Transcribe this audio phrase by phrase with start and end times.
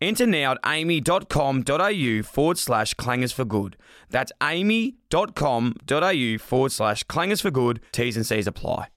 [0.00, 3.76] Enter now at aami.com.au forward slash clangers for good.
[4.10, 7.80] That's aami.com.au forward slash clangers for good.
[7.92, 8.88] T's and C's apply.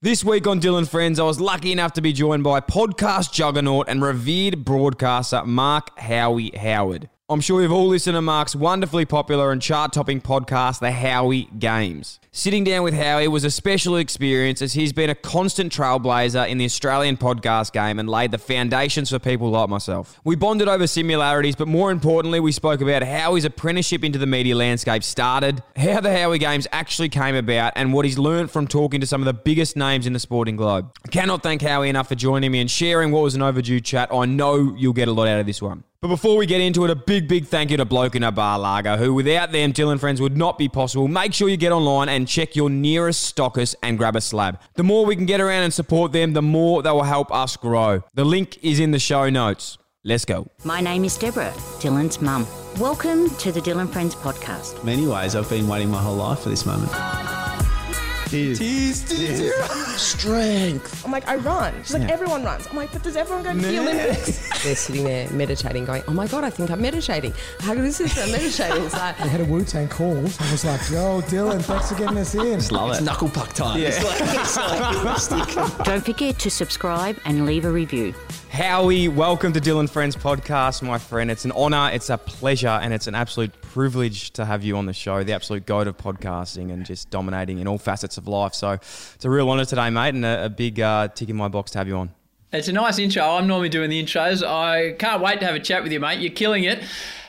[0.00, 3.88] This week on Dylan Friends, I was lucky enough to be joined by podcast juggernaut
[3.88, 7.10] and revered broadcaster Mark Howie Howard.
[7.30, 11.50] I'm sure you've all listened to Mark's wonderfully popular and chart topping podcast, The Howie
[11.58, 12.20] Games.
[12.32, 16.56] Sitting down with Howie was a special experience as he's been a constant trailblazer in
[16.56, 20.18] the Australian podcast game and laid the foundations for people like myself.
[20.24, 24.26] We bonded over similarities, but more importantly, we spoke about how his apprenticeship into the
[24.26, 28.66] media landscape started, how the Howie Games actually came about, and what he's learned from
[28.66, 30.96] talking to some of the biggest names in the sporting globe.
[31.04, 34.08] I cannot thank Howie enough for joining me and sharing what was an overdue chat.
[34.14, 35.84] I know you'll get a lot out of this one.
[36.00, 38.30] But before we get into it, a big, big thank you to Bloke in a
[38.30, 41.08] Bar Lager, who without them, Dylan Friends would not be possible.
[41.08, 44.60] Make sure you get online and check your nearest stockist and grab a slab.
[44.74, 47.56] The more we can get around and support them, the more they will help us
[47.56, 48.04] grow.
[48.14, 49.76] The link is in the show notes.
[50.04, 50.46] Let's go.
[50.62, 52.46] My name is Deborah, Dylan's mum.
[52.78, 54.84] Welcome to the Dylan Friends podcast.
[54.84, 56.92] many ways, I've been waiting my whole life for this moment.
[59.98, 61.04] Strength.
[61.04, 61.74] I'm like, I run.
[61.82, 62.66] She's like, everyone runs.
[62.68, 64.62] I'm like, but does everyone go to the Olympics?
[64.64, 67.32] They're sitting there meditating, going, "Oh my god, I think I'm meditating.
[67.60, 68.18] How good is this?
[68.18, 70.16] I'm meditating." It's like, I had a Wu Tang call.
[70.18, 72.60] I was like, yo, Dylan, thanks for getting us in.
[72.74, 73.02] Love it.
[73.02, 73.80] Knuckle puck time.
[73.80, 78.14] It's like, it's like Don't forget to subscribe and leave a review.
[78.50, 81.30] Howie, welcome to Dylan Friends podcast, my friend.
[81.30, 84.86] It's an honor, it's a pleasure, and it's an absolute privilege to have you on
[84.86, 88.54] the show, the absolute goat of podcasting and just dominating in all facets of life.
[88.54, 91.48] So it's a real honor today, mate, and a, a big uh, tick in my
[91.48, 92.10] box to have you on.
[92.50, 93.22] It's a nice intro.
[93.22, 94.42] I'm normally doing the intros.
[94.42, 96.20] I can't wait to have a chat with you, mate.
[96.20, 96.82] You're killing it.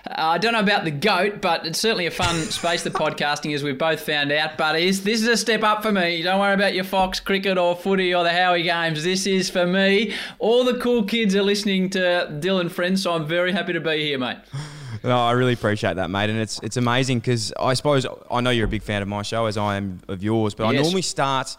[0.07, 3.53] Uh, I don't know about the goat, but it's certainly a fun space, the podcasting,
[3.53, 4.57] as we've both found out.
[4.57, 6.21] But is this is a step up for me.
[6.21, 9.03] Don't worry about your Fox cricket or footy or the Howie games.
[9.03, 10.13] This is for me.
[10.39, 11.99] All the cool kids are listening to
[12.39, 14.37] Dylan Friends, so I'm very happy to be here, mate.
[15.03, 18.49] No, I really appreciate that, mate, and it's it's amazing because I suppose I know
[18.49, 21.03] you're a big fan of my show as I am of yours, but I normally
[21.03, 21.55] start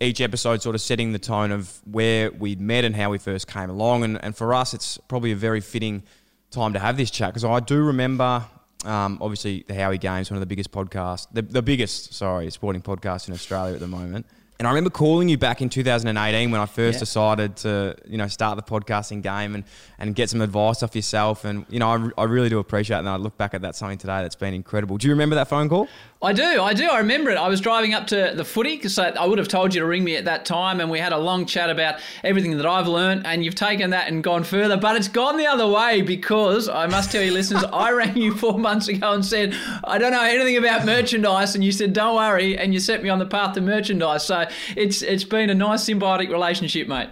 [0.00, 3.46] each episode sort of setting the tone of where we met and how we first
[3.46, 6.02] came along, and, and for us, it's probably a very fitting
[6.50, 8.44] time to have this chat because I do remember.
[8.84, 12.80] Um, obviously, the Howie Games, one of the biggest podcasts, the, the biggest, sorry, sporting
[12.80, 14.24] podcast in Australia at the moment.
[14.60, 17.00] And I remember calling you back in 2018 when I first Yeah.
[17.00, 19.64] decided to, you know, start the podcasting game and,
[20.00, 21.44] and get some advice off yourself.
[21.44, 23.00] And, you know, I, I really do appreciate it.
[23.00, 24.96] And I look back at that something today that's been incredible.
[24.96, 25.86] Do you remember that phone call?
[26.20, 26.88] I do, I do.
[26.88, 27.36] I remember it.
[27.36, 30.02] I was driving up to the footy because I would have told you to ring
[30.02, 33.24] me at that time, and we had a long chat about everything that I've learned.
[33.24, 36.88] And you've taken that and gone further, but it's gone the other way because I
[36.88, 40.24] must tell you, listeners, I rang you four months ago and said I don't know
[40.24, 43.54] anything about merchandise, and you said don't worry, and you set me on the path
[43.54, 44.26] to merchandise.
[44.26, 44.46] So
[44.76, 47.10] it's it's been a nice symbiotic relationship, mate.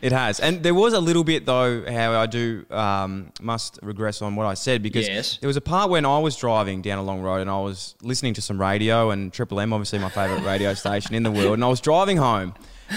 [0.00, 0.38] It has.
[0.40, 4.46] And there was a little bit, though, how I do um, must regress on what
[4.46, 5.38] I said because Yes.
[5.38, 7.94] there was a part when I was driving down a long road and I was
[8.02, 11.54] listening to some radio and Triple M, obviously my favourite radio station in the world,
[11.54, 12.54] and I was driving home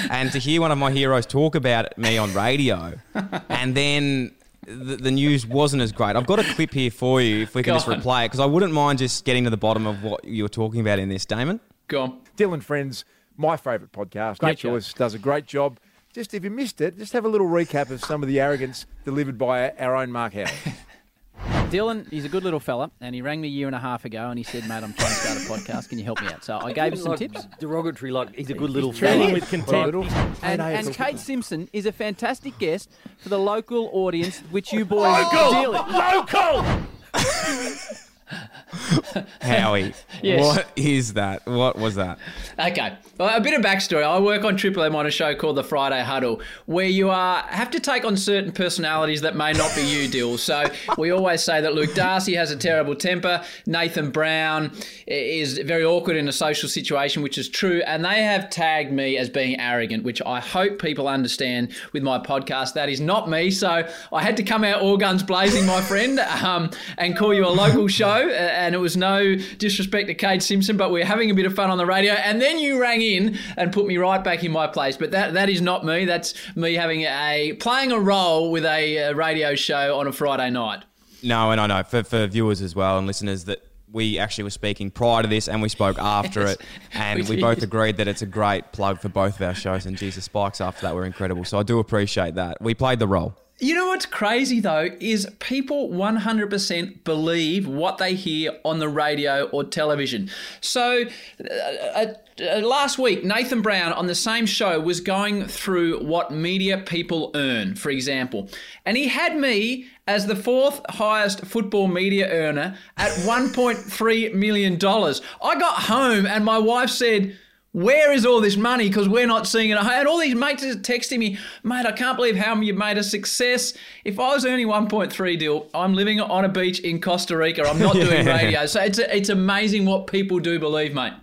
[0.10, 2.94] and to hear one of my heroes talk about me on radio
[3.50, 4.32] and then
[4.66, 6.16] the, the news wasn't as great.
[6.16, 8.02] I've got a clip here for you if we can just Go on.
[8.02, 10.50] replay it because I wouldn't mind just getting to the bottom of what you were
[10.50, 11.60] talking about in this, Damon.
[11.88, 12.22] Go on.
[12.38, 13.04] Dylan Friends,
[13.38, 14.38] my favourite podcast.
[14.38, 15.80] Great Great choice, does a great job.
[16.14, 18.86] Just if you missed it, just have a little recap of some of the arrogance
[19.06, 20.52] delivered by our own Mark Howard.
[21.72, 24.04] Dylan, he's a good little fella, and he rang me a year and a half
[24.04, 25.42] ago, and he said, "Mate, I'm trying to start a
[25.72, 25.88] podcast.
[25.88, 27.48] Can you help me out?" So I gave him some tips.
[27.60, 29.32] Derogatory, like he's a good little fella.
[29.32, 29.96] with contempt.
[30.44, 35.30] And, and Kate Simpson is a fantastic guest for the local audience, which you boys
[35.32, 35.88] deal with.
[35.88, 36.66] Local!
[39.42, 40.42] Howie, Yes.
[40.42, 41.46] what is that?
[41.46, 42.20] What was that?
[42.60, 44.04] Okay, well, a bit of backstory.
[44.04, 47.42] I work on Triple M on a show called the Friday Huddle, where you uh,
[47.48, 50.38] have to take on certain personalities that may not be you, Dill.
[50.38, 50.66] So
[50.98, 54.72] we always say that Luke Darcy has a terrible temper, Nathan Brown
[55.08, 59.18] is very awkward in a social situation, which is true, and they have tagged me
[59.18, 62.74] as being arrogant, which I hope people understand with my podcast.
[62.74, 66.20] That is not me, so I had to come out all guns blazing, my friend,
[66.20, 70.78] um, and call you a local show, and it was no disrespect to Kate Simpson,
[70.78, 73.02] but we are having a bit of fun on the radio, and then you rang
[73.02, 74.98] in and put me right back in my place.
[74.98, 76.06] But that that is not me.
[76.06, 80.50] That's me having a playing a role with a uh, radio show on a Friday
[80.50, 80.84] night.
[81.24, 84.50] No, and I know for, for viewers as well and listeners that we actually were
[84.50, 86.62] speaking prior to this and we spoke after Yes, it.
[86.94, 89.86] And we we, both agreed that it's a great plug for both of our shows.
[89.86, 91.44] And Jesus, Spikes after that were incredible.
[91.44, 92.62] So I do appreciate that.
[92.62, 93.36] We played the role.
[93.62, 99.44] You know what's crazy though is people 100% believe what they hear on the radio
[99.50, 100.32] or television.
[100.62, 101.04] So
[101.40, 106.32] uh, uh, uh, last week Nathan Brown on the same show was going through what
[106.32, 108.50] media people earn, for example,
[108.84, 115.22] and he had me as the fourth highest football media earner at 1.3 million dollars.
[115.40, 117.38] I got home and my wife said,
[117.74, 118.90] where is all this money?
[118.90, 119.74] Because we're not seeing it.
[119.74, 122.78] And I had all these mates are texting me, mate, I can't believe how you've
[122.78, 123.74] made a success.
[124.04, 127.66] If I was earning 1.3 deal, I'm living on a beach in Costa Rica.
[127.66, 128.66] I'm not doing radio.
[128.66, 131.14] So it's, it's amazing what people do believe, mate.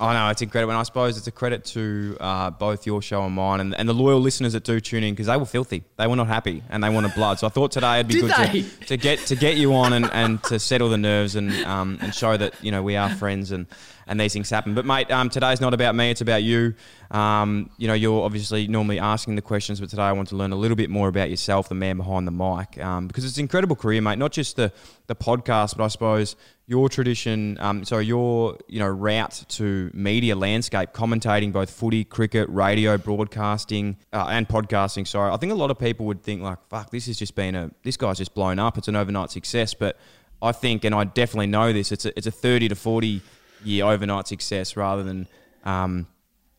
[0.00, 3.22] I know it's incredible, and I suppose it's a credit to uh, both your show
[3.24, 5.84] and mine, and, and the loyal listeners that do tune in because they were filthy,
[5.96, 7.38] they were not happy, and they wanted blood.
[7.38, 10.10] So I thought today it'd be good to, to get to get you on and,
[10.12, 13.52] and to settle the nerves and um, and show that you know we are friends
[13.52, 13.66] and
[14.06, 14.74] and these things happen.
[14.74, 16.74] But mate, um, today's not about me; it's about you.
[17.10, 20.52] Um, you know, you're obviously normally asking the questions, but today I want to learn
[20.52, 23.42] a little bit more about yourself, the man behind the mic, um, because it's an
[23.42, 24.18] incredible career, mate.
[24.18, 24.72] Not just the
[25.06, 26.36] the podcast, but I suppose
[26.66, 32.48] your tradition, um, so your you know route to media landscape, commentating both footy, cricket,
[32.48, 35.06] radio, broadcasting, uh, and podcasting.
[35.06, 37.54] Sorry, I think a lot of people would think like, "Fuck, this has just been
[37.54, 38.78] a this guy's just blown up.
[38.78, 39.98] It's an overnight success." But
[40.40, 43.22] I think, and I definitely know this, it's a, it's a thirty to forty
[43.64, 45.26] year overnight success rather than
[45.64, 46.06] um,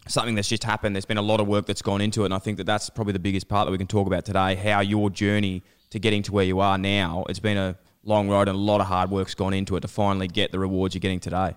[0.07, 0.95] something that's just happened.
[0.95, 2.89] There's been a lot of work that's gone into it, and I think that that's
[2.89, 4.55] probably the biggest part that we can talk about today.
[4.55, 8.47] How your journey to getting to where you are now, it's been a long road
[8.47, 10.99] and a lot of hard work's gone into it to finally get the rewards you're
[10.99, 11.55] getting today.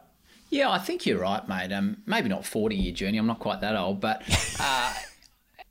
[0.51, 1.73] Yeah, I think you're right, mate.
[1.73, 3.19] Um, maybe not 40 year journey.
[3.19, 4.23] I'm not quite that old, but
[4.61, 4.95] uh,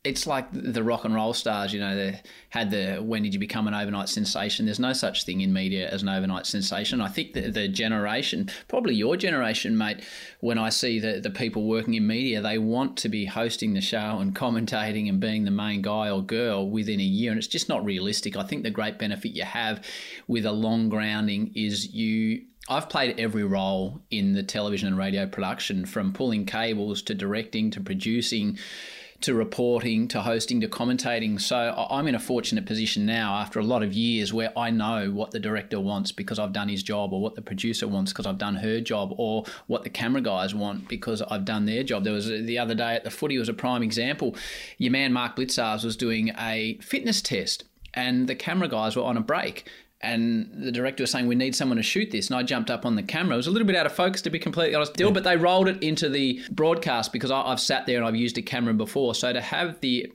[0.08, 1.74] it's like the rock and roll stars.
[1.74, 4.66] You know, they had the when did you become an overnight sensation?
[4.66, 7.02] There's no such thing in media as an overnight sensation.
[7.02, 10.04] I think that the generation, probably your generation, mate,
[10.40, 13.82] when I see the the people working in media, they want to be hosting the
[13.82, 17.48] show and commentating and being the main guy or girl within a year, and it's
[17.48, 18.38] just not realistic.
[18.38, 19.86] I think the great benefit you have
[20.28, 25.26] with a long grounding is you I've played every role in the television and radio
[25.26, 28.58] production, from pulling cables to directing to producing
[29.20, 31.42] to reporting to hosting to commentating.
[31.42, 35.12] So I'm in a fortunate position now after a lot of years where I know
[35.12, 38.28] what the director wants because I've done his job, or what the producer wants because
[38.28, 42.04] I've done her job, or what the camera guys want because I've done their job.
[42.04, 44.36] There was the other day at the footy was a prime example.
[44.78, 47.64] Your man Mark Blitzars was doing a fitness test,
[47.94, 49.68] and the camera guys were on a break
[50.02, 52.86] and the director was saying we need someone to shoot this and i jumped up
[52.86, 54.94] on the camera it was a little bit out of focus to be completely honest
[54.94, 58.16] Dill, but they rolled it into the broadcast because I, i've sat there and i've
[58.16, 60.12] used a camera before so to have the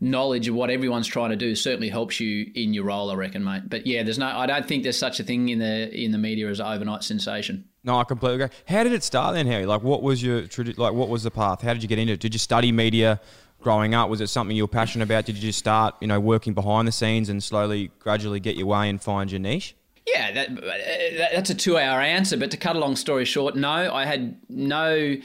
[0.00, 3.44] knowledge of what everyone's trying to do certainly helps you in your role i reckon
[3.44, 6.10] mate but yeah there's no i don't think there's such a thing in the in
[6.10, 8.56] the media as overnight sensation No, I completely agree.
[8.66, 9.66] How did it start then, Harry?
[9.66, 10.42] Like, what was your
[10.76, 10.92] like?
[10.92, 11.62] What was the path?
[11.62, 12.20] How did you get into it?
[12.20, 13.20] Did you study media
[13.62, 14.10] growing up?
[14.10, 15.26] Was it something you were passionate about?
[15.26, 18.66] Did you just start, you know, working behind the scenes and slowly, gradually get your
[18.66, 19.74] way and find your niche?
[20.06, 22.36] Yeah, that, that, that's a two hour answer.
[22.36, 25.16] But to cut a long story short, no, I had no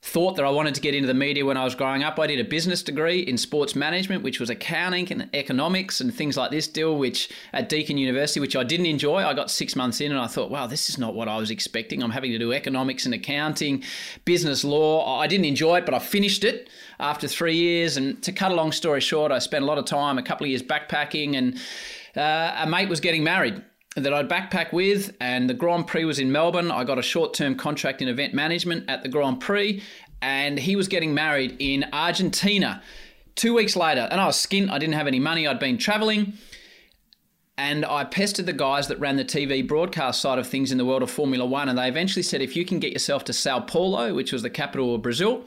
[0.00, 2.20] thought that I wanted to get into the media when I was growing up.
[2.20, 6.36] I did a business degree in sports management, which was accounting and economics and things
[6.36, 9.24] like this Dill, which at Deakin University, which I didn't enjoy.
[9.24, 11.50] I got six months in and I thought, wow, this is not what I was
[11.50, 12.02] expecting.
[12.02, 13.82] I'm having to do economics and accounting,
[14.24, 15.18] business law.
[15.18, 17.96] I didn't enjoy it, but I finished it after three years.
[17.96, 20.44] And to cut a long story short, I spent a lot of time, a couple
[20.44, 21.58] of years backpacking, and
[22.16, 23.62] uh, a mate was getting married
[23.96, 26.70] that I'd backpack with, and the Grand Prix was in Melbourne.
[26.70, 29.82] I got a short term contract in event management at the Grand Prix,
[30.22, 32.82] and he was getting married in Argentina
[33.34, 34.08] two weeks later.
[34.10, 36.34] And I was skint, I didn't have any money, I'd been traveling.
[37.56, 40.84] And I pestered the guys that ran the TV broadcast side of things in the
[40.84, 43.58] world of Formula One, and they eventually said if you can get yourself to Sao
[43.58, 45.44] Paulo, which was the capital of Brazil,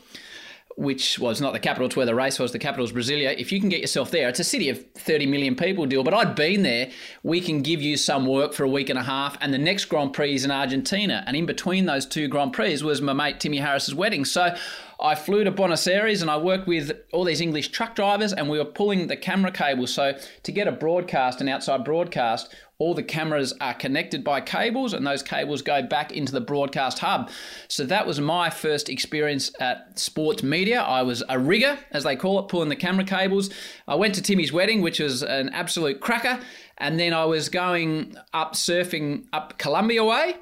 [0.81, 3.38] which was not the capital, it's where the race was, the capital is Brasilia.
[3.38, 6.13] If you can get yourself there, it's a city of 30 million people Dill, but
[6.13, 6.89] I'd been there.
[7.21, 9.85] We can give you some work for a week and a half, and the next
[9.85, 11.23] Grand Prix is in Argentina.
[11.27, 14.25] And in between those two Grand Prix was my mate Timmy Harris's wedding.
[14.25, 14.55] So
[15.01, 18.50] I flew to Buenos Aires and I worked with all these English truck drivers, and
[18.50, 19.93] we were pulling the camera cables.
[19.93, 24.93] So to get a broadcast, an outside broadcast, all the cameras are connected by cables
[24.93, 27.29] and those cables go back into the broadcast hub.
[27.67, 30.81] So that was my first experience at sports media.
[30.81, 33.51] I was a rigger, as they call it, pulling the camera cables.
[33.88, 36.39] I went to Timmy's wedding, which was an absolute cracker.
[36.79, 40.38] And then I was going up surfing up Colombia Way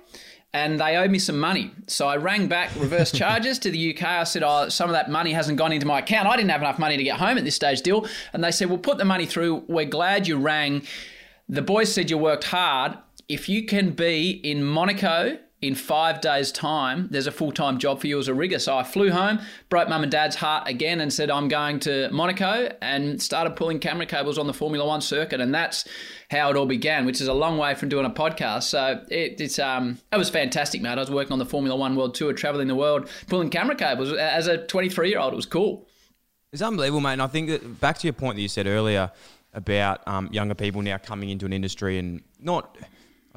[0.53, 1.72] and they owed me some money.
[1.88, 4.03] So I rang back reverse charges to the UK.
[4.03, 6.27] I said, oh, some of that money hasn't gone into my account.
[6.27, 8.08] I didn't have enough money to get home at this stage Dill.
[8.34, 9.63] And they said, well, put the money through.
[9.68, 10.84] We're glad you rang.
[11.48, 12.98] The boys said you worked hard.
[13.27, 18.00] If you can be in Monaco in five days' time, there's a full time job
[18.00, 18.60] for you as a rigger.
[18.60, 22.10] So I flew home, broke mum and dad's heart again, and said, I'm going to
[22.12, 25.42] Monaco and started pulling camera cables on the Formula One circuit.
[25.42, 25.86] And that's
[26.32, 28.63] how it all began, which is a long way from doing a podcast.
[28.63, 30.92] So it, it's um, it was fantastic, mate.
[30.92, 34.13] I was working on the Formula One World Tour, traveling the world, pulling camera cables.
[34.13, 35.88] As a 23 year old, it was cool.
[36.54, 37.13] It's unbelievable, mate.
[37.13, 39.12] And I think that back to your point that you said earlier
[39.54, 42.78] about um, younger people now coming into an industry and not,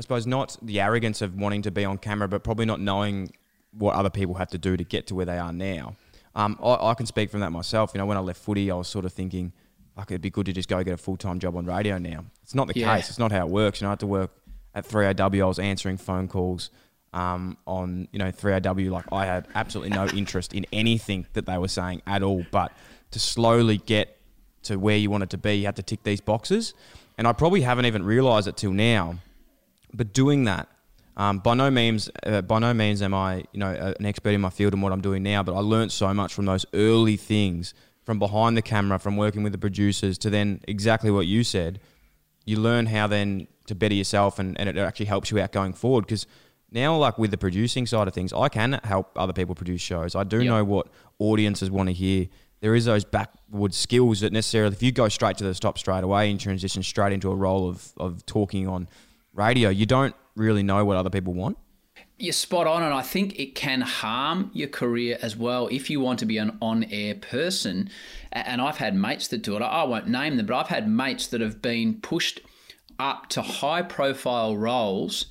[0.02, 3.32] suppose, not the arrogance of wanting to be on camera, but probably not knowing
[3.72, 5.96] what other people have to do to get to where they are now.
[6.34, 7.92] Um, I, I can speak from that myself.
[7.94, 9.52] You know, when I left footy, I was sort of thinking,
[9.96, 12.24] like, it'd be good to just go get a full time job on radio now.
[12.42, 12.94] It's not the Yeah.
[12.96, 13.08] case.
[13.08, 13.80] It's not how it works.
[13.80, 14.30] You know, I had to work
[14.74, 15.42] at 3AW.
[15.42, 16.70] I was answering phone calls
[17.12, 18.90] um, on, you know, 3AW.
[18.90, 22.44] Like, I had absolutely no interest in anything that they were saying at all.
[22.50, 22.72] But
[23.10, 24.16] to slowly get
[24.64, 26.72] to where you wanted to be, you had to tick these boxes.
[27.18, 29.16] And I probably haven't even realised it till now.
[29.94, 30.68] But doing that,
[31.16, 34.40] um, by no means, uh, by no means am I, you know, an expert in
[34.40, 35.42] my field and what I'm doing now.
[35.42, 39.42] But I learnt so much from those early things, from behind the camera, from working
[39.42, 41.80] with the producers, to then exactly what you said.
[42.46, 45.74] You learn how then to better yourself, and, and it actually helps you out going
[45.74, 46.06] forward.
[46.06, 46.26] Because
[46.70, 50.14] now, like with the producing side of things, I can help other people produce shows.
[50.14, 50.46] I do Yep.
[50.46, 52.26] know what audiences want to hear.
[52.60, 56.02] There is those backward skills that necessarily, if you go straight to the top straight
[56.04, 58.88] away and transition straight into a role of, of talking on
[59.34, 61.58] radio, you don't really know what other people want.
[62.18, 66.00] You're spot on, and I think it can harm your career as well if you
[66.00, 67.90] want to be an on air person.
[68.30, 69.62] And I've had mates that do it.
[69.62, 72.40] I won't name them, but I've had mates that have been pushed
[72.98, 75.26] up to high profile roles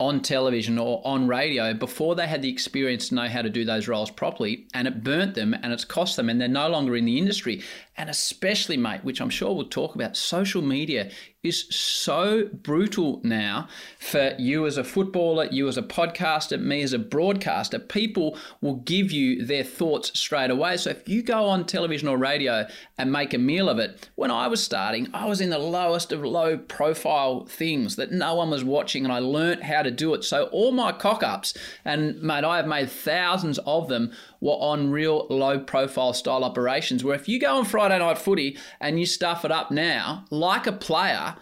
[0.00, 3.64] on television or on radio before they had the experience to know how to do
[3.64, 6.96] those roles properly and it burnt them and it's cost them and they're no longer
[6.96, 7.62] in the industry
[7.96, 11.10] and especially mate which i'm sure we'll talk about social media
[11.42, 16.92] is so brutal now for you as a footballer you as a podcaster me as
[16.92, 17.78] a broadcaster.
[17.78, 20.76] People will give you their thoughts straight away.
[20.76, 22.66] So if you go on television or radio
[22.98, 26.12] and make a meal of it when i was starting i was in the lowest
[26.12, 30.14] of low profile things that no one was watching and i learnt how to do
[30.14, 30.24] it.
[30.24, 34.12] So all my cock-ups and mate i have made thousands of them
[34.44, 38.56] were on real low profile style operations where if you go on friday night footy
[38.80, 41.34] and you stuff it up now like a player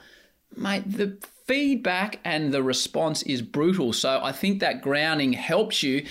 [0.56, 3.92] mate, the feedback and the response is brutal.
[3.92, 6.06] So I think that grounding helps you.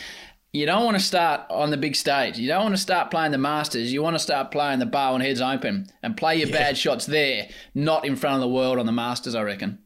[0.54, 2.38] You don't want to start on the big stage.
[2.38, 3.94] You don't want to start playing the Masters.
[3.94, 7.48] You want to start playing the Barwon Heads open and play your bad shots there,
[7.74, 9.80] not in front of the world on the Masters, I reckon.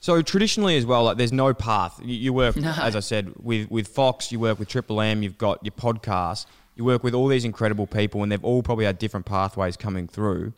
[0.00, 2.00] So traditionally as well, like there's no path.
[2.02, 4.30] You, you work, as I said, with with Fox.
[4.30, 5.22] You work with Triple M.
[5.22, 6.46] You've got your podcast.
[6.74, 10.06] You work with all these incredible people, and they've all probably had different pathways coming
[10.06, 10.52] through.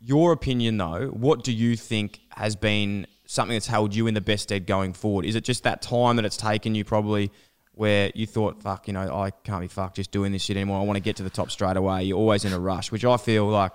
[0.00, 4.20] Your opinion, though, what do you think has been something that's held you in the
[4.20, 5.24] best stead going forward?
[5.24, 7.32] Is it just that time that it's taken you probably
[7.72, 10.80] where you thought, fuck, you know, I can't be fucked just doing this shit anymore.
[10.80, 12.04] I want to get to the top straight away.
[12.04, 13.72] You're always in a rush, which I feel like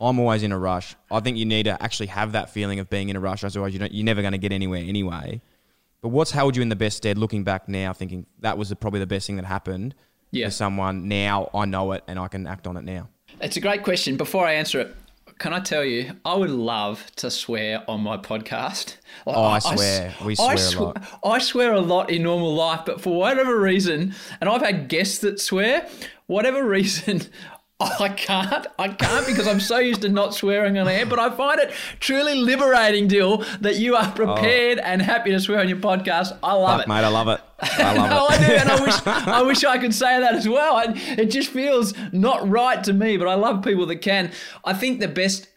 [0.00, 0.94] I'm always in a rush.
[1.10, 3.72] I think you need to actually have that feeling of being in a rush, otherwise
[3.72, 5.40] you don't, you're never going to get anywhere anyway.
[6.00, 8.76] But what's held you in the best stead looking back now, thinking that was the,
[8.76, 9.94] probably the best thing that happened
[10.30, 10.46] Yeah.
[10.46, 11.08] for someone?
[11.08, 13.08] Now I know it and I can act on it now.
[13.40, 14.16] It's a great question.
[14.16, 14.94] Before I answer it,
[15.40, 18.96] can I tell you, I would love to swear on my podcast.
[19.26, 20.14] Like, Oh, I swear.
[20.24, 21.18] We I swear a lot.
[21.24, 25.18] I swear a lot in normal life, but for whatever reason, and I've had guests
[25.18, 25.88] that swear,
[26.26, 27.22] whatever reason,
[28.00, 28.66] I can't.
[28.78, 31.06] I can't because I'm so used to not swearing on air.
[31.06, 31.70] But I find it
[32.00, 36.36] truly liberating, Dill, that you are prepared and happy to swear on your podcast.
[36.42, 36.76] I love Oh.
[36.78, 36.88] Fuck, it.
[36.88, 37.40] mate, I love it.
[37.60, 38.30] I love no, it.
[38.40, 40.74] I do, and I wish I wish I could say that as well.
[40.76, 44.32] I, it just feels not right to me, but I love people that can.
[44.64, 45.48] I think the best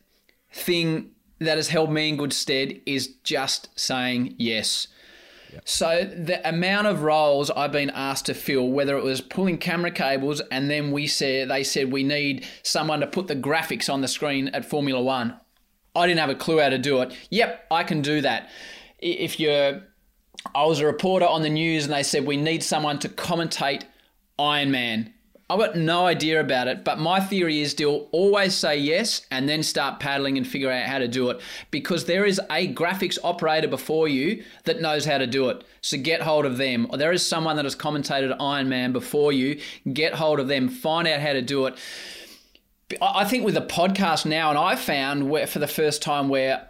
[0.54, 4.88] thing that has held me in good stead is just saying yes.
[5.66, 9.92] So the amount of roles I've been asked to fill, whether it was pulling camera
[9.92, 14.02] cables, and then we said they said we need someone to put the graphics on
[14.02, 15.40] the screen at Formula One.
[15.96, 17.14] I didn't have a clue how to do it.
[17.30, 18.50] Yep, I can do that.
[19.00, 19.84] If you're
[20.56, 23.84] I was a reporter on the news and they said we need someone to commentate
[24.40, 25.14] Iron Man.
[25.52, 29.50] I've got no idea about it, but my theory is still always say yes and
[29.50, 31.42] then start paddling and figure out how to do it
[31.72, 35.66] because there is a graphics operator before you that knows how to do it.
[35.82, 36.88] So get hold of them.
[36.90, 39.60] Or there is someone that has commentated Iron Man before you.
[39.92, 41.78] Get hold of them, find out how to do it.
[43.02, 46.70] I think with the podcast now, and I found where for the first time where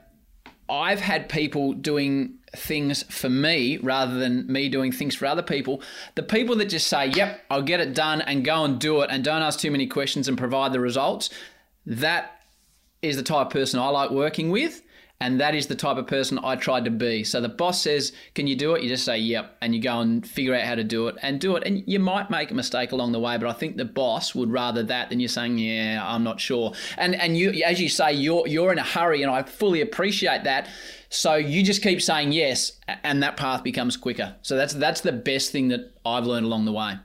[0.68, 5.82] I've had people doing things for me rather than me doing things for other people.
[6.16, 9.10] The people that just say, yep, I'll get it done and go and do it
[9.10, 11.30] and don't ask too many questions and provide the results,
[11.86, 12.42] that
[13.02, 14.82] is the type of person I like working with.
[15.22, 17.24] And that is the type of person I tried to be.
[17.24, 18.82] So the boss says, Can you do it?
[18.82, 19.58] You just say, Yep.
[19.62, 21.64] And you go and figure out how to do it and do it.
[21.66, 24.52] And you might make a mistake along the way, but I think the boss would
[24.52, 26.74] rather that than you saying, Yeah, I'm not sure.
[26.98, 30.44] And and you as you say, you're you're in a hurry, and I fully appreciate
[30.46, 30.68] that.
[31.10, 34.36] So you just keep saying yes, and that path becomes quicker.
[34.42, 36.96] So that's that's the best thing that I've learned along the way.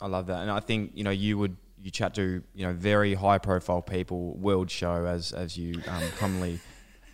[0.00, 2.72] I love that, and I think you know you would you chat to you know
[2.72, 6.58] very high profile people, world show as as you um, commonly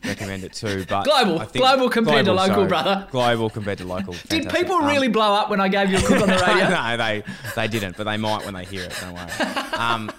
[0.04, 0.84] recommend it too.
[0.88, 2.68] But global, I think global compared global, to local, sorry.
[2.68, 3.08] brother.
[3.10, 4.12] Global compared to local.
[4.12, 4.52] Did Fantastic.
[4.62, 6.68] people Um, really blow up when I gave you a cook on the radio?
[6.70, 7.22] no, they
[7.56, 8.94] they didn't, but they might when they hear it.
[9.00, 9.30] Don't worry.
[9.74, 10.10] Um,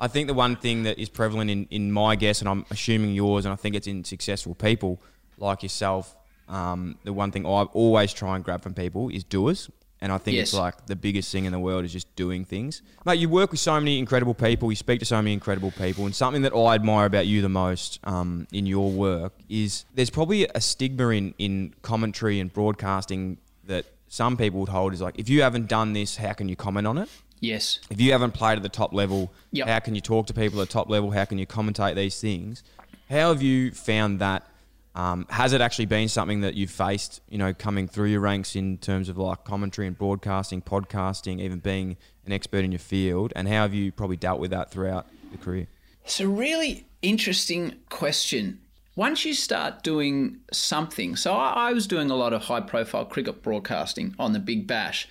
[0.00, 3.14] I think the one thing that is prevalent in, in my guess, and I'm assuming
[3.14, 5.00] yours, and I think it's in successful people
[5.38, 6.16] like yourself.
[6.48, 9.70] Um, the one thing I always try and grab from people is doers,
[10.04, 12.82] and I think it's like the biggest thing in the world is just doing things.
[13.06, 16.04] Mate, you work with so many incredible people, you speak to so many incredible people,
[16.04, 20.10] and something that I admire about you the most um, in your work is there's
[20.10, 25.18] probably a stigma in, in commentary and broadcasting that some people would hold is like,
[25.18, 27.08] if you haven't done this, how can you comment on it?
[27.40, 27.80] Yes.
[27.88, 29.68] If you haven't played at the top level, Yep.
[29.68, 31.12] how can you talk to people at the top level?
[31.12, 32.62] How can you commentate these things?
[33.08, 34.46] How have you found that?
[34.94, 38.54] Um, has it actually been something that you've faced, you know, coming through your ranks
[38.54, 41.96] in terms of like commentary and broadcasting, podcasting, even being
[42.26, 43.32] an expert in your field?
[43.34, 45.66] And how have you probably dealt with that throughout your career?
[46.04, 48.60] It's a really interesting question.
[48.94, 53.04] Once you start doing something, so I, I was doing a lot of high profile
[53.04, 55.08] cricket broadcasting on the Big Bash,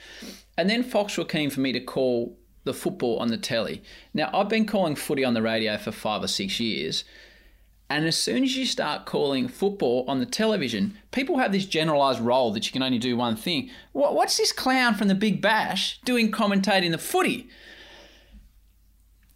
[0.57, 3.83] and then Fox were keen for me to call the football on the telly.
[4.13, 7.03] Now, I've been calling footy on the radio for five or six years.
[7.93, 12.19] And as soon as you start calling football on the television, people have this generalized
[12.19, 13.69] role that you can only do one thing.
[13.91, 17.47] What's this clown from the Big Bash doing commentating the footy?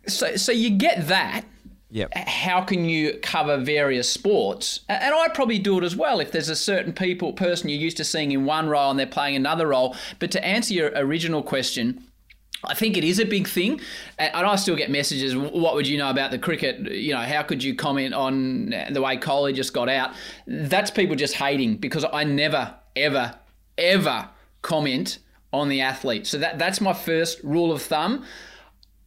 [0.07, 1.45] So, so you get that.
[1.91, 2.15] Yep.
[2.15, 4.79] How can you cover various sports?
[4.89, 7.97] And I probably do it as well if there's a certain people person you're used
[7.97, 9.95] to seeing in one role and they're playing another role.
[10.17, 12.06] But to answer your original question,
[12.63, 13.79] I think it is a big thing,
[14.17, 15.35] and I still get messages.
[15.35, 16.91] What would you know about the cricket?
[16.91, 20.15] You know, how could you comment on uh, the way Kohli just got out?
[20.47, 23.35] That's people just hating because I never, ever,
[23.77, 24.29] ever
[24.63, 25.19] comment
[25.53, 26.25] on the athlete.
[26.25, 28.25] So that that's my first rule of thumb.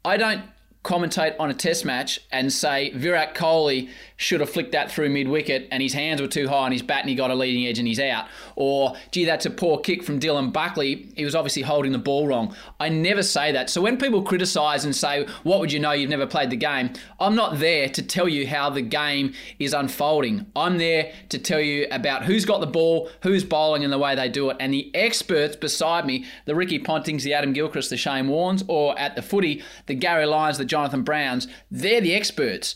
[0.05, 0.43] I don't
[0.83, 5.29] commentate on a test match and say Virat Kohli should have flicked that through mid
[5.29, 7.67] wicket and his hands were too high on his bat and he got a leading
[7.67, 8.27] edge and he's out.
[8.57, 11.11] Or, gee, that's a poor kick from Dylan Buckley.
[11.17, 12.55] He was obviously holding the ball wrong.
[12.79, 13.69] I never say that.
[13.69, 15.93] So when people criticise and say, What would you know?
[15.93, 16.93] You've never played the game.
[17.19, 20.47] I'm not there to tell you how the game is unfolding.
[20.57, 24.15] I'm there to tell you about who's got the ball, who's bowling, and the way
[24.15, 24.57] they do it.
[24.61, 28.99] And the experts beside me, the Ricky Pontings, the Adam Gilchrist, the Shane Warnes, or
[28.99, 32.75] at the footy, the Garry Lyons, the Jonathan Browns, they're the experts.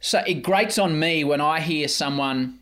[0.00, 2.58] So it grates on me when I hear someone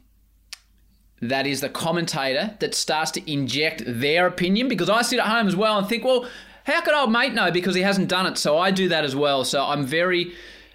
[1.21, 5.49] that is the commentator that starts to inject their opinion because I sit at home
[5.49, 6.29] as well and think, well,
[6.65, 8.39] how could old mate know because he hasn't done it?
[8.39, 9.45] So I do that as well.
[9.45, 10.35] So I'm very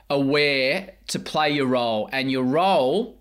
[0.10, 3.18] aware to play your role, and your role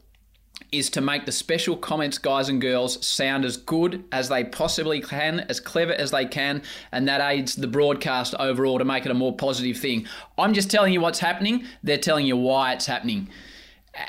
[0.72, 5.00] is to make the special comments guys and girls sound as good as they possibly
[5.00, 9.10] can, as clever as they can, and that aids the broadcast overall to make it
[9.10, 10.06] a more positive thing.
[10.38, 13.28] I'm just telling you what's happening, they're telling you why it's happening.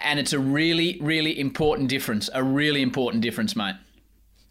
[0.01, 3.75] And it's a really, really important difference, a really important difference, mate.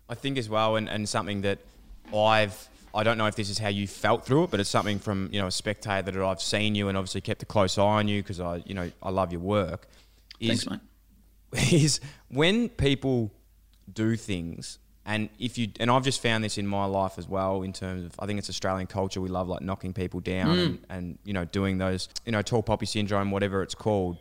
[0.08, 1.58] I think as well, and, and something that
[2.14, 4.98] I've I don't know if this is how you felt through it, but it's something
[4.98, 7.82] from you know a spectator that I've seen you and obviously kept a close eye
[7.82, 9.88] on you because I you know I love your work.
[10.38, 10.80] Is, Thanks, mate.
[11.72, 13.32] Is when people
[13.92, 17.62] do things, and if you and I've just found this in my life as well
[17.62, 19.20] in terms of I think it's Australian culture.
[19.20, 20.64] We love like knocking people down Mm.
[20.64, 24.16] and, and you know doing those you know tall poppy syndrome, whatever it's called.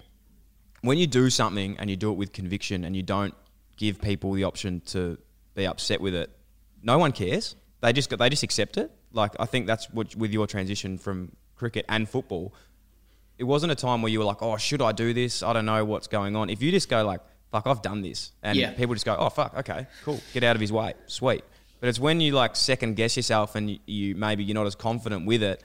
[0.82, 3.34] When you do something and you do it with conviction and you don't
[3.78, 5.18] give people the option to
[5.56, 6.30] be upset with it,
[6.84, 7.56] no one cares.
[7.82, 8.92] They just they just accept it.
[9.14, 12.54] Like I think that's what with your transition from cricket and football.
[13.42, 15.42] It wasn't a time where you were like, "Oh, should I do this?
[15.42, 18.32] I don't know what's going on." If you just go like, "Fuck, I've done this,"
[18.44, 18.70] and Yeah.
[18.74, 21.44] people just go, "Oh, fuck, okay, cool, get out of his way, sweet."
[21.80, 24.76] But it's when you like second guess yourself and you, you maybe you're not as
[24.76, 25.64] confident with it.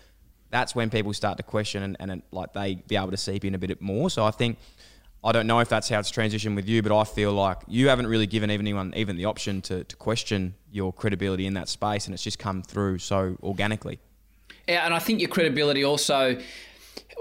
[0.48, 3.44] That's when people start to question and, and it, like they be able to seep
[3.44, 4.08] in a bit more.
[4.08, 4.56] So I think
[5.22, 7.88] I don't know if that's how it's transitioned with you, but I feel like you
[7.88, 12.06] haven't really given anyone even the option to, to question your credibility in that space,
[12.06, 13.98] and it's just come through so organically.
[14.66, 16.38] Yeah, and I think your credibility also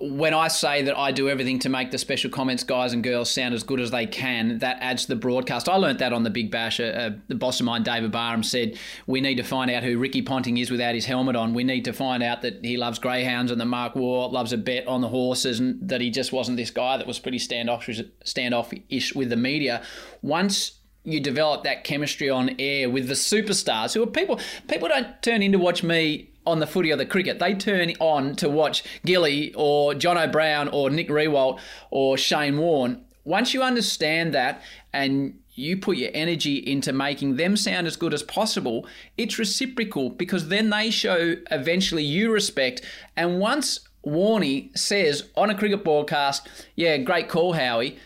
[0.02, 3.32] when I say that I do everything to make the special comments guys and girls
[3.32, 5.70] sound as good as they can, that adds to the broadcast.
[5.70, 6.80] I learnt that on the Big Bash.
[6.80, 10.22] Uh, the boss of mine, David Barham, said we need to find out who Ricky
[10.22, 11.54] Ponting is without his helmet on.
[11.54, 14.58] We need to find out that he loves greyhounds and that Mark Waugh, loves a
[14.58, 19.16] bet on the horses and that he just wasn't this guy that was pretty standoffish
[19.16, 19.82] with the media.
[20.22, 25.22] Once you develop that chemistry on air with the superstars who are people people don't
[25.22, 27.40] turn in to watch me on the footy or the cricket.
[27.40, 31.60] They turn on to watch Gilly or John O'Brien or Nick Riewoldt
[31.92, 33.04] or Shane Warne.
[33.24, 34.62] Once you understand that
[34.94, 38.86] and you put your energy into making them sound as good as possible,
[39.18, 42.82] it's reciprocal because then they show eventually you respect.
[43.16, 47.98] And once Warney says on a cricket broadcast, yeah, great call, Howie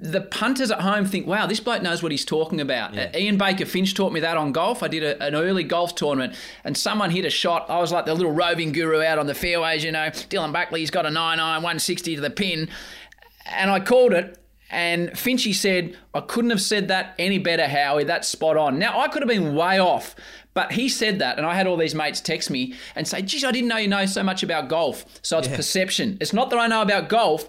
[0.00, 2.94] the punters at home think, wow, this bloke knows what he's talking about.
[2.94, 3.10] Yeah.
[3.14, 4.82] Uh, Ian Baker Finch taught me that on golf.
[4.82, 6.34] I did a, an early golf tournament
[6.64, 7.68] and someone hit a shot.
[7.68, 10.06] I was like the little roving guru out on the fairways, you know.
[10.06, 12.68] Dylan Buckley's got a 9 iron, 160 to the pin.
[13.46, 14.38] And I called it.
[14.70, 18.04] And Finchy said, I couldn't have said that any better, Howie.
[18.04, 18.78] That's spot on.
[18.78, 20.14] Now, I could have been way off,
[20.54, 21.38] but he said that.
[21.38, 23.88] And I had all these mates text me and say, geez, I didn't know you
[23.88, 25.04] know so much about golf.
[25.22, 25.56] So it's yeah.
[25.56, 26.18] perception.
[26.20, 27.48] It's not that I know about golf,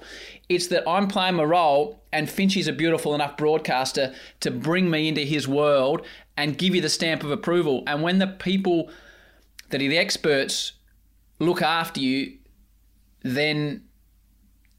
[0.52, 5.08] it's that I'm playing my role, and Finchy's a beautiful enough broadcaster to bring me
[5.08, 7.84] into his world and give you the stamp of approval.
[7.88, 8.90] And when the people
[9.70, 10.74] that are the experts
[11.40, 12.38] look after you,
[13.24, 13.86] then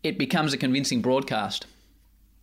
[0.02, 1.66] it becomes a convincing broadcast.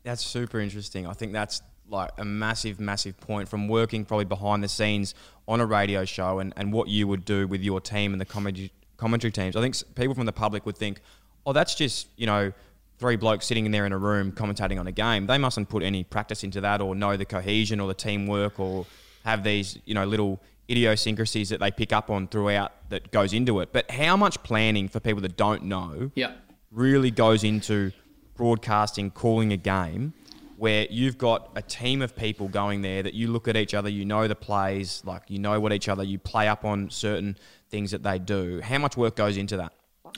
[0.04, 1.06] That's super interesting.
[1.06, 5.14] I think that's like a massive, massive point from working probably behind the scenes
[5.48, 8.70] on a radio show and, and what you would do with your team and the
[8.98, 9.56] commentary teams.
[9.56, 11.02] I think people from the public would think,
[11.46, 12.52] oh, that's just, you know,
[13.00, 15.82] three blokes sitting in there in a room commentating on a game, they mustn't put
[15.82, 18.86] any practice into that or know the cohesion or the teamwork or
[19.24, 23.62] have these, you know, little idiosyncrasies that they pick up on throughout that goes into
[23.62, 23.70] it.
[23.72, 26.34] But how much planning for people that don't know yeah.
[26.72, 27.92] really goes into
[28.36, 30.14] broadcasting, calling a game
[30.58, 33.88] where you've got a team of people going there that you look at each other,
[33.88, 37.38] you know the plays, like you know what each other, you play up on certain
[37.70, 38.60] things that they do.
[38.62, 39.72] How much work goes into that?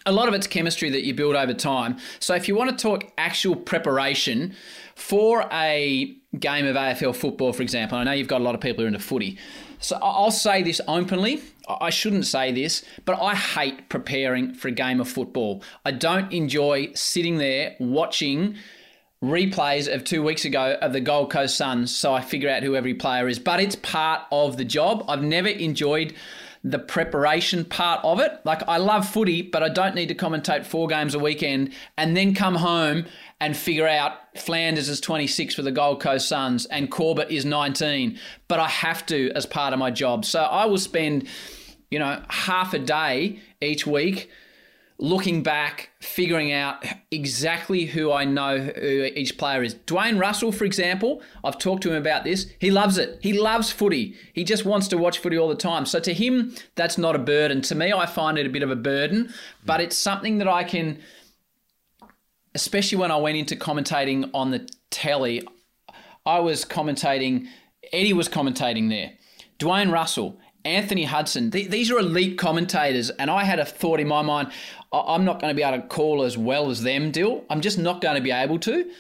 [0.05, 1.97] A lot of it's chemistry that you build over time.
[2.19, 4.55] So if you want to talk actual preparation
[4.95, 8.61] for a game of AFL football, for example, I know you've got a lot of
[8.61, 9.37] people who are into footy.
[9.79, 11.41] So I'll say this openly.
[11.67, 15.63] I shouldn't say this, but I hate preparing for a game of football.
[15.85, 18.57] I don't enjoy sitting there watching
[19.23, 22.75] replays of two weeks ago of the Gold Coast Suns so I figure out who
[22.75, 23.39] every player is.
[23.39, 25.05] But it's part of the job.
[25.07, 26.13] I've never enjoyed
[26.63, 28.39] the preparation part of it.
[28.43, 32.15] Like I love footy, but I don't need to commentate four games a weekend and
[32.15, 33.05] then come home
[33.39, 38.19] and figure out Flanders is 26 for the Gold Coast Suns and Corbett is 19.
[38.47, 40.23] But I have to as part of my job.
[40.23, 41.27] So I will spend,
[41.89, 44.29] you know, half a day each week
[45.01, 49.73] looking back, figuring out exactly who I know who each player is.
[49.73, 52.45] Dwayne Russell, for example, I've talked to him about this.
[52.59, 53.17] He loves it.
[53.21, 54.15] He loves footy.
[54.33, 55.87] He just wants to watch footy all the time.
[55.87, 57.61] So to him, that's not a burden.
[57.63, 59.33] To me, I find it a bit of a burden,
[59.65, 60.99] but it's something that I can,
[62.53, 65.47] especially when I went into commentating on the telly,
[66.27, 67.47] I was commentating,
[67.91, 69.13] Eddie was commentating there.
[69.57, 74.07] Dwayne Russell, Anthony Hudson, th- these are elite commentators, and I had a thought in
[74.07, 74.51] my mind
[74.93, 77.45] I'm not going to be able to call as well as them, Dill.
[77.49, 78.91] I'm just not going to be able to.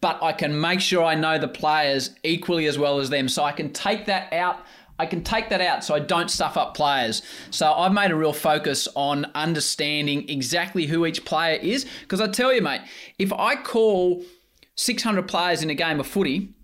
[0.00, 3.28] But I can make sure I know the players equally as well as them.
[3.28, 4.64] So I can take that out.
[4.98, 7.22] I can take that out so I don't stuff up players.
[7.50, 11.86] So I've made a real focus on understanding exactly who each player is.
[12.00, 12.82] Because I tell you, mate,
[13.18, 14.24] if I call
[14.76, 16.54] 600 players in a game of footy,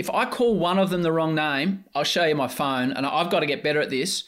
[0.00, 3.06] if I call one of them the wrong name, I'll show you my phone, and
[3.06, 4.24] I've got to get better at this.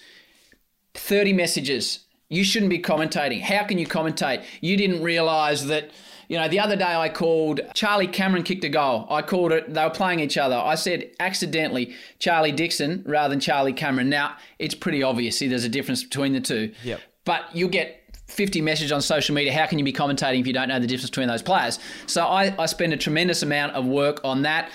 [0.94, 2.00] 30 messages
[2.32, 3.42] you shouldn't be commentating.
[3.42, 4.42] How can you commentate?
[4.62, 5.90] You didn't realise that.
[6.28, 9.06] You know, the other day I called Charlie Cameron kicked a goal.
[9.10, 10.56] I called it, they were playing each other.
[10.56, 14.08] I said accidentally Charlie Dixon rather than Charlie Cameron.
[14.08, 15.36] Now, it's pretty obvious.
[15.36, 16.72] See, there's a difference between the two.
[16.84, 17.02] Yep.
[17.26, 19.52] But you'll get 50 messages on social media.
[19.52, 21.78] How can you be commentating if you don't know the difference between those players?
[22.06, 24.70] So I, I spend a tremendous amount of work on that.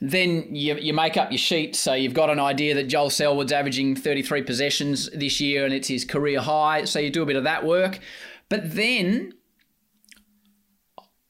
[0.00, 1.74] Then you, you make up your sheet.
[1.74, 5.88] So you've got an idea that Joel Selwood's averaging 33 possessions this year and it's
[5.88, 6.84] his career high.
[6.84, 7.98] So you do a bit of that work.
[8.48, 9.32] But then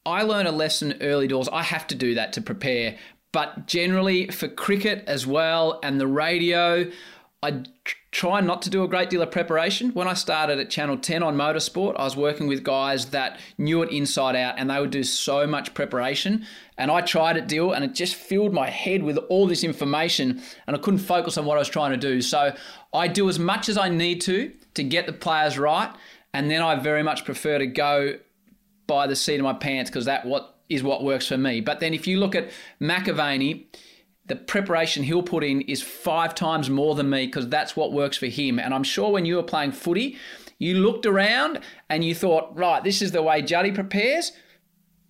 [0.05, 1.49] I learn a lesson early doors.
[1.49, 2.97] I have to do that to prepare.
[3.31, 6.89] But generally for cricket as well and the radio,
[7.43, 7.63] I
[8.11, 9.91] try not to do a great deal of preparation.
[9.91, 13.83] When I started at Channel 10 on motorsport, I was working with guys that knew
[13.83, 16.45] it inside out and they would do so much preparation.
[16.77, 20.41] And I tried it, Dill, and it just filled my head with all this information
[20.67, 22.21] and I couldn't focus on what I was trying to do.
[22.21, 22.55] So
[22.93, 25.91] I do as much as I need to to get the players right.
[26.33, 28.19] And then I very much prefer to go
[28.85, 31.61] by the seat of my pants because that what is what works for me.
[31.61, 33.65] But then if you look at McAvaney,
[34.25, 38.17] the preparation he'll put in is five times more than me because that's what works
[38.17, 38.59] for him.
[38.59, 40.17] And I'm sure when you were playing footy,
[40.59, 41.59] you looked around
[41.89, 44.33] and you thought, right, this is the way Juddy prepares.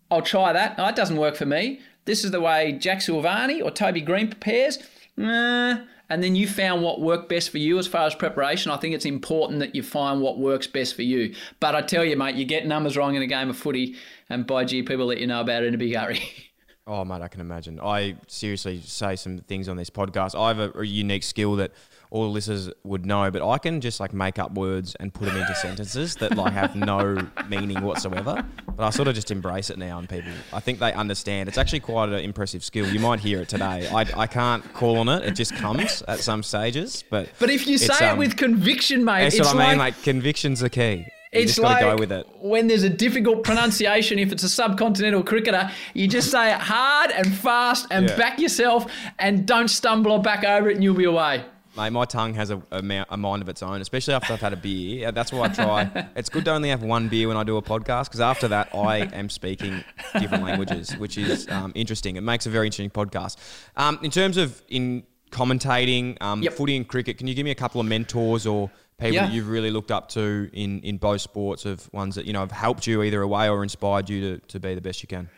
[0.10, 0.78] I'll try that.
[0.78, 1.82] No, that doesn't work for me.
[2.06, 4.80] This is the way Jack Silvagni or Toby Greene prepares.
[5.18, 5.80] Nah.
[6.10, 8.72] And then you found what worked best for you as far as preparation.
[8.72, 11.36] I think it's important that you find what works best for you.
[11.60, 13.98] But I tell you, mate, you get numbers wrong in a game of footy,
[14.30, 16.22] and by gee, people let you know about it in a big hurry.
[16.88, 17.82] Oh, mate, I can imagine.
[17.82, 20.40] I seriously say some things on this podcast.
[20.40, 21.72] I have a, a unique skill that
[22.12, 25.26] all the listeners would know, but I can just like make up words and put
[25.26, 28.42] them into sentences that like have no meaning whatsoever.
[28.74, 31.50] But I sort of just embrace it now, and people, I think they understand.
[31.50, 32.88] It's actually quite an impressive skill.
[32.88, 33.90] You might hear it today.
[33.90, 35.26] I, I can't call on it.
[35.26, 37.04] It just comes at some stages.
[37.10, 39.78] But But if you say it um, with conviction, mate, that's it's what I mean.
[39.78, 41.06] like Like conviction's the key.
[41.34, 42.28] You it's just like it.
[42.42, 47.12] when there's a difficult pronunciation, if it's a subcontinental cricketer, you just say it hard
[47.12, 48.16] and fast and Yeah.
[48.16, 51.44] back yourself and don't stumble or back over it and you'll be away.
[51.76, 54.54] Mate, my tongue has a, a, a mind of its own, especially after I've had
[54.54, 55.12] a beer.
[55.12, 56.08] That's why I try.
[56.16, 58.74] it's good to only have one beer when I do a podcast because after that,
[58.74, 59.84] I am speaking
[60.20, 62.16] different languages, which is um, interesting.
[62.16, 63.36] It makes a very interesting podcast.
[63.76, 66.54] Um, in terms of in commentating, um, Yep.
[66.54, 69.26] footy and cricket, can you give me a couple of mentors or people Yeah.
[69.28, 72.40] that you've really looked up to in, in both sports of ones that you know
[72.40, 75.30] have helped you either away or inspired you to, to be the best you can?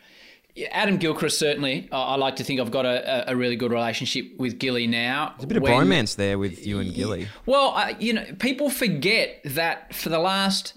[0.72, 1.88] Adam Gilchrist, certainly.
[1.92, 5.32] I like to think I've got a, a- really good relationship with Gilly now.
[5.36, 7.28] There's a bit of When- bromance there with you and Gilly.
[7.46, 10.74] Well, you know, people forget that for the last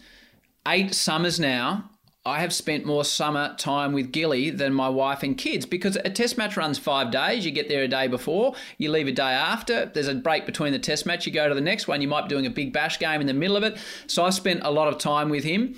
[0.67, 1.89] eight summers now,
[2.25, 6.09] I have spent more summer time with Gilly than my wife and kids because a
[6.09, 7.45] test match runs five days.
[7.45, 9.87] You get there a day before, you leave a day after.
[9.87, 11.25] There's a break between the test match.
[11.25, 12.01] You go to the next one.
[12.01, 13.77] You might be doing a big bash game in the middle of it.
[14.07, 15.75] So I spent a lot of time with him.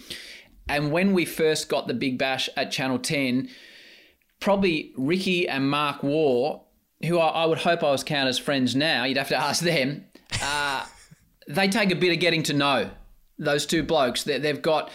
[0.69, 3.49] And when we first got the big bash at Channel 10,
[4.39, 6.62] probably Ricky and Mark Waugh,
[7.08, 9.63] who I, I would hope I was counted as friends now, you'd have to ask
[9.63, 10.05] them,
[10.43, 10.86] uh,
[11.47, 12.91] they take a bit of getting to know
[13.39, 14.23] those two blokes.
[14.23, 14.91] They, they've got,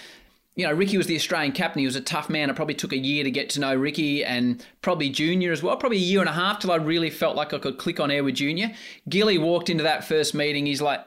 [0.61, 1.81] you know, Ricky was the Australian captain.
[1.81, 2.51] He was a tough man.
[2.51, 5.75] It probably took a year to get to know Ricky and probably Junior as well.
[5.79, 8.11] Probably a year and a half till I really felt like I could click on
[8.11, 8.71] air with Junior.
[9.09, 10.67] Gilly walked into that first meeting.
[10.67, 11.01] He's like,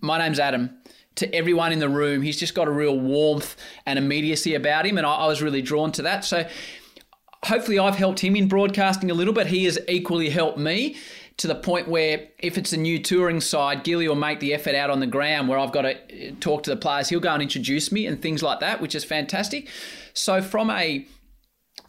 [0.00, 0.70] my name's Adam.
[1.16, 4.96] To everyone in the room, he's just got a real warmth and immediacy about him,
[4.96, 6.24] and I, I was really drawn to that.
[6.24, 6.48] So,
[7.44, 9.48] hopefully, I've helped him in broadcasting a little bit.
[9.48, 10.96] He has equally helped me
[11.40, 14.74] to the point where if it's a new touring side, Gilly will make the effort
[14.74, 17.08] out on the ground where I've got to uh, talk to the players.
[17.08, 19.70] He'll go and introduce me and things like that, which is fantastic.
[20.12, 21.06] So, from a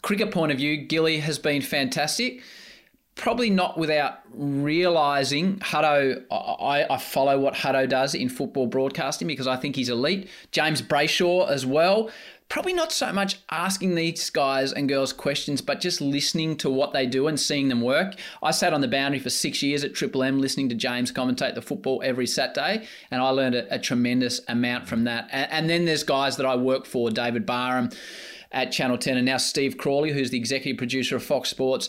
[0.02, 2.42] cricket point of view, Gilly has been fantastic.
[3.16, 6.24] Probably not without realizing Hutto.
[6.32, 10.30] I, I follow what Hutto does in football broadcasting because I think he's elite.
[10.52, 12.10] James Brayshaw as well.
[12.52, 16.92] Probably not so much asking these guys and girls questions, but just listening to what
[16.92, 18.16] they do and seeing them work.
[18.44, 21.56] I sat on the boundary for six years at Triple M listening to James commentate
[21.56, 25.30] the football every Saturday, and I learned a, a tremendous amount from that.
[25.32, 27.90] And, and then there's guys that I work for, David Barham
[28.52, 31.88] at Channel 10, and now Steve Crawley, who's the executive producer of Fox Sports.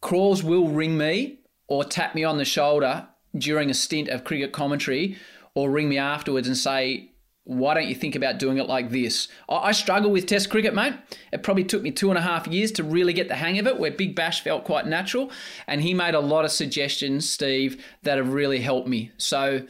[0.00, 4.52] Crawls will ring me or tap me on the shoulder during a stint of cricket
[4.52, 5.16] commentary
[5.54, 7.10] or ring me afterwards and say,
[7.48, 9.26] why don't you think about doing it like this?
[9.48, 10.92] I, I struggle with Test cricket, mate.
[11.32, 13.66] It probably took me two and a half years to really get the hang of
[13.66, 15.30] it, where Big Bash felt quite natural.
[15.66, 19.12] And he made a lot of suggestions, Steve, that have really helped me.
[19.16, 19.62] So,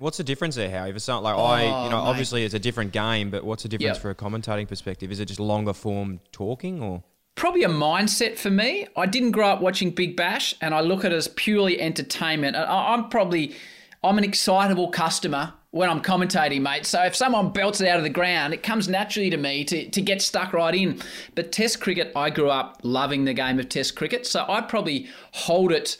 [0.00, 0.90] What's the difference there, Howie?
[0.90, 2.08] If it's not like I, Oh, you know, mate.
[2.08, 4.02] obviously it's a different game, but what's the difference Yep.
[4.02, 5.12] for a commentating perspective?
[5.12, 7.04] Is it just longer form talking or?
[7.36, 8.86] probably a mindset for me.
[8.96, 12.54] I didn't grow up watching Big Bash, and I look at it as purely entertainment.
[12.56, 13.54] I'm probably
[14.02, 16.84] I'm an excitable customer when I'm commentating, mate.
[16.84, 19.88] So if someone belts it out of the ground, it comes naturally to me to,
[19.90, 21.00] to get stuck right in.
[21.34, 25.08] But Test cricket, I grew up loving the game of Test cricket, so I'd probably
[25.32, 25.96] hold it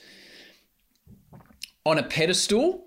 [1.87, 2.87] on a pedestal.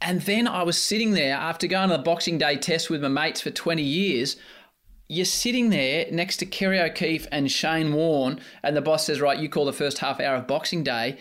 [0.00, 3.08] And then I was sitting there after going to the Boxing Day test with my
[3.08, 4.36] mates for 20 years
[5.08, 9.38] you're sitting there next to Kerry O'Keeffe and Shane Warne, and the boss says, Right,
[9.38, 11.18] you call the first half hour of Boxing Day.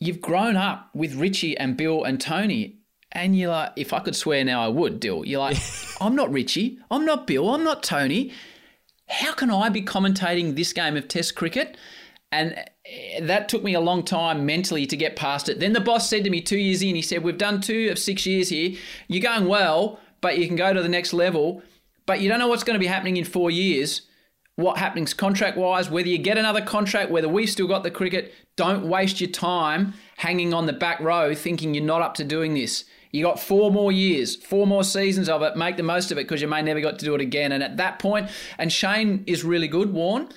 [0.00, 2.78] You've grown up with Richie and Bill and Tony.
[3.14, 5.24] And you're like, if I could swear now, I would, Dill.
[5.24, 5.58] You're like,
[6.00, 6.78] I'm not Richie.
[6.90, 7.54] I'm not Bill.
[7.54, 8.32] I'm not Tony.
[9.08, 11.76] How can I be commentating this game of Test cricket?
[12.32, 15.60] And eh, that took me a long time mentally to get past it.
[15.60, 17.98] Then the boss said to me two years in, he said, We've done two of
[17.98, 18.76] six years here.
[19.06, 21.62] You're going well, but you can go to the next level
[22.06, 24.02] but you don't know what's going to be happening in four years.
[24.56, 28.32] What happens contract wise, whether you get another contract, whether we've still got the cricket,
[28.56, 32.54] don't waste your time hanging on the back row thinking you're not up to doing
[32.54, 32.84] this.
[33.14, 35.54] You got four more years, four more seasons of it.
[35.56, 37.52] Make the most of it because you may never got to do it again.
[37.52, 40.30] And at that point, and Shane is really good, Warren.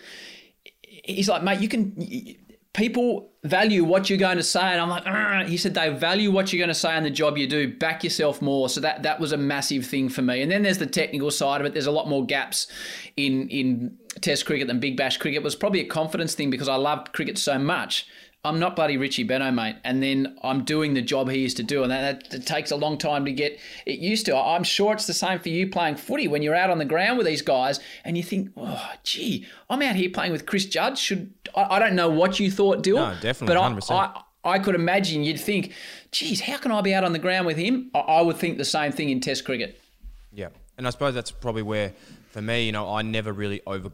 [0.84, 2.38] He's like, mate, you can.
[2.74, 6.30] People value what you're going to say, and I'm like, "Argh." he said they value
[6.32, 7.74] what you're going to say and the job you do.
[7.74, 8.70] Back yourself more.
[8.70, 10.44] So that that was a massive thing for me.
[10.44, 11.74] And then there's the technical side of it.
[11.74, 12.68] There's a lot more gaps
[13.16, 15.38] in in Test cricket than Big Bash cricket.
[15.38, 18.06] It was probably a confidence thing because I loved cricket so much.
[18.46, 19.76] I'm not bloody Richie Benaud, mate.
[19.84, 21.84] And then I'm doing the job he used to do.
[21.84, 24.38] And that, that takes a long time to get it used to.
[24.38, 27.18] I'm sure it's the same for you playing footy when you're out on the ground
[27.18, 30.98] with these guys and you think, oh, gee, I'm out here playing with Chris Judd.
[30.98, 32.96] Should I, I don't know what you thought, Dill.
[32.98, 33.92] No, definitely, But I- 100%.
[33.92, 34.22] I,
[34.56, 35.74] I could imagine you'd think,
[36.12, 37.92] geez, how can I be out on the ground with him?
[37.94, 39.82] I, I would think the same thing in Test cricket.
[40.32, 41.92] Yeah, and I suppose that's probably where,
[42.30, 43.92] for me, you know, I never really over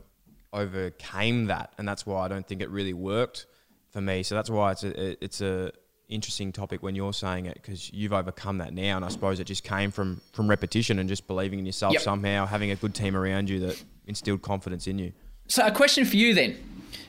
[0.52, 3.48] overcame that, and that's why I don't think it really worked
[3.94, 4.24] for me.
[4.24, 5.72] So that's why it's a it's a
[6.10, 9.46] interesting topic when you're saying it because you've overcome that now, and I suppose it
[9.46, 12.02] just came from from repetition and just believing in yourself Yep.
[12.02, 15.14] somehow, having a good team around you that instilled confidence in you.
[15.48, 16.58] So, a question for you then,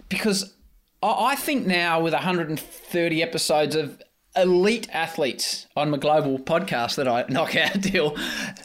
[0.08, 0.54] because
[1.02, 4.00] I I think now with 130 episodes of
[4.36, 8.16] elite athletes on my global podcast that I knock out deal,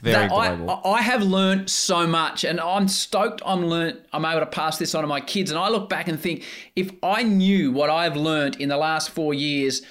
[0.02, 0.82] Very that I, global.
[0.86, 3.42] I have learned so much, and I'm stoked.
[3.46, 4.00] I'm learnt.
[4.12, 6.44] I'm able to pass this on to my kids, and I look back and think
[6.76, 9.82] if I knew what I've learnt in the last four years.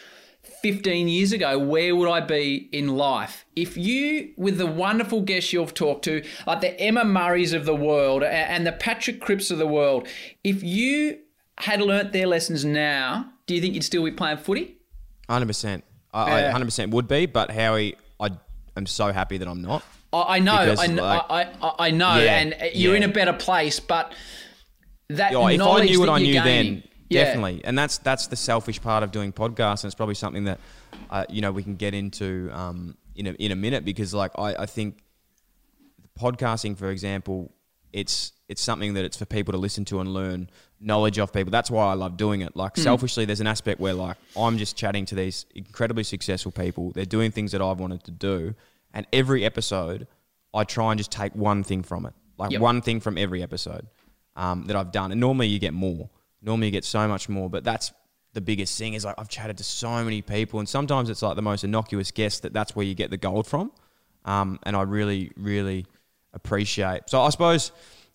[0.60, 3.44] 15 years ago, where would I be in life?
[3.54, 7.76] If you, with the wonderful guests you've talked to, like the Emma Murrays of the
[7.76, 10.08] world and the Patrick Cripps of the world,
[10.42, 11.20] if you
[11.58, 14.77] had learnt their lessons now, do you think you'd still be playing footy?
[15.28, 18.30] Hundred percent, I hundred percent would be, but Howie, I
[18.76, 19.82] am so happy that I'm not.
[20.10, 23.04] I, know, I, know like- I, I, I know, Yeah, and you're yeah.
[23.04, 24.14] in a better place, but
[25.10, 27.24] that Yeah, if I knew what I knew gaining- then, Yeah.
[27.24, 30.58] definitely, and that's that's the selfish part of doing podcasts, and it's probably something that
[31.10, 34.32] uh, you know we can get into um, in a in a minute because like
[34.38, 34.96] I, I think
[36.18, 37.52] podcasting, for example,
[37.92, 40.48] it's it's something that it's for people to listen to and learn
[40.80, 41.50] knowledge of people.
[41.50, 42.56] That's why I love doing it.
[42.56, 42.82] Like Hmm.
[42.82, 46.92] selfishly, there's an aspect where like I'm just chatting to these incredibly successful people.
[46.92, 48.54] They're doing things that I've wanted to do,
[48.94, 50.06] and every episode,
[50.54, 52.60] I try and just take one thing from it, like Yep.
[52.60, 53.86] one thing from every episode
[54.36, 55.12] um, that I've done.
[55.12, 56.08] And normally you get more.
[56.40, 57.92] Normally you get so much more, but that's
[58.34, 61.34] the biggest thing is like I've chatted to so many people, and sometimes it's like
[61.36, 63.72] the most innocuous guest that that's where you get the gold from.
[64.24, 65.86] Um, and I really, really
[66.32, 67.02] appreciate.
[67.08, 67.72] So I suppose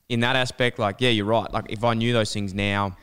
[0.10, 1.52] in that aspect, like yeah, you're right.
[1.52, 2.96] Like if I knew those things now,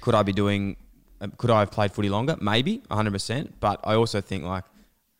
[0.00, 0.76] could I be doing?
[1.20, 2.36] uh, Could I have played footy longer?
[2.40, 3.10] Maybe, 100.
[3.12, 4.64] percent But I also think like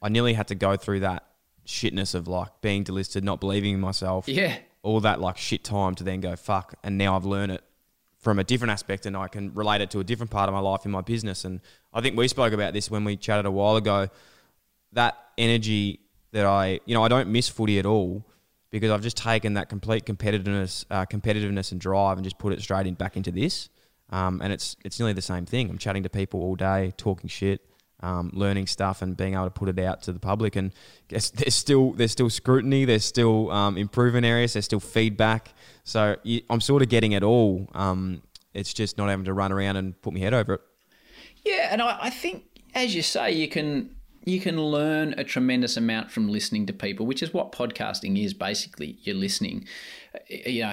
[0.01, 1.25] I nearly had to go through that
[1.66, 4.57] shitness of like being delisted, not believing in myself Yeah.
[4.83, 7.62] all that like shit time to then go fuck and now I've learned it
[8.18, 10.61] from a different aspect and I can relate it to a different part of my
[10.61, 11.61] life in my business and
[11.94, 14.09] I think we spoke about this when we chatted a while ago
[14.92, 16.01] that energy
[16.33, 18.25] that I you know I don't miss footy at all
[18.73, 22.61] because I've just taken that complete competitiveness uh, competitiveness and drive and just put it
[22.61, 23.69] straight in back into this
[24.11, 27.29] um, and it's it's nearly the same thing I'm chatting to people all day talking
[27.29, 27.61] shit
[28.03, 30.57] um, learning stuff and being able to put it out to the public.
[30.57, 30.73] And
[31.09, 35.55] there's still there's still scrutiny, there's still um, improvement areas, there's still feedback.
[35.85, 37.69] So you, I'm sort of getting it all.
[37.75, 38.23] Um,
[38.55, 40.61] it's just not having to run around and put my head over it.
[41.45, 45.77] Yeah, and I, I think, as you say, you can you can learn a tremendous
[45.77, 48.99] amount from listening to people, which is what podcasting is basically.
[49.03, 49.67] You're listening.
[50.29, 50.73] You know,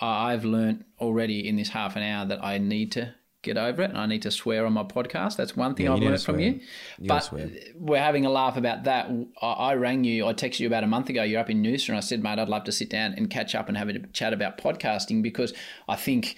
[0.00, 3.90] I've learned already in this half an hour that I need to get over it,
[3.90, 5.36] and I need to swear on my podcast.
[5.36, 6.60] That's one thing Yeah, I've learned from you.
[6.98, 7.32] You but
[7.76, 9.10] we're having a laugh about that.
[9.40, 10.26] I, I rang you.
[10.26, 11.22] I texted you about a month ago.
[11.22, 13.54] You're up in Noosa, and I said, mate, I'd love to sit down and catch
[13.54, 15.54] up and have a chat about podcasting because
[15.88, 16.36] I think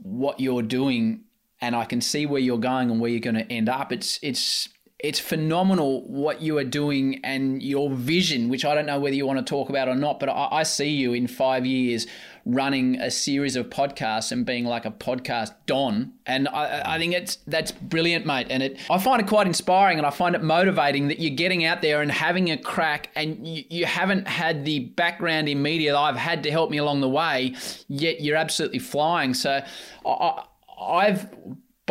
[0.00, 1.24] what you're doing
[1.60, 3.92] and I can see where you're going and where you're going to end up.
[3.92, 4.68] It's it's
[5.02, 9.26] it's phenomenal what you are doing and your vision, which I don't know whether you
[9.26, 12.06] want to talk about or not, but I, I see you in five years
[12.44, 16.12] running a series of podcasts and being like a podcast don.
[16.24, 18.46] And I, I think it's that's brilliant, mate.
[18.48, 21.64] And it I find it quite inspiring and I find it motivating that you're getting
[21.64, 25.92] out there and having a crack and you, you haven't had the background in media
[25.92, 27.56] that I've had to help me along the way,
[27.88, 29.34] yet you're absolutely flying.
[29.34, 29.62] So
[30.06, 30.44] I,
[30.80, 31.28] I've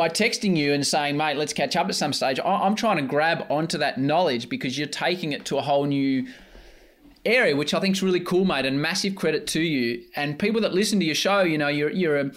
[0.02, 3.04] by texting you and saying, mate, let's catch up at some stage, I'm trying to
[3.04, 6.28] grab onto that knowledge because you're taking it to a whole new
[7.24, 10.04] area, which I think is really cool, mate, and massive credit to you.
[10.16, 12.32] And people that listen to your show, you know, you're you're a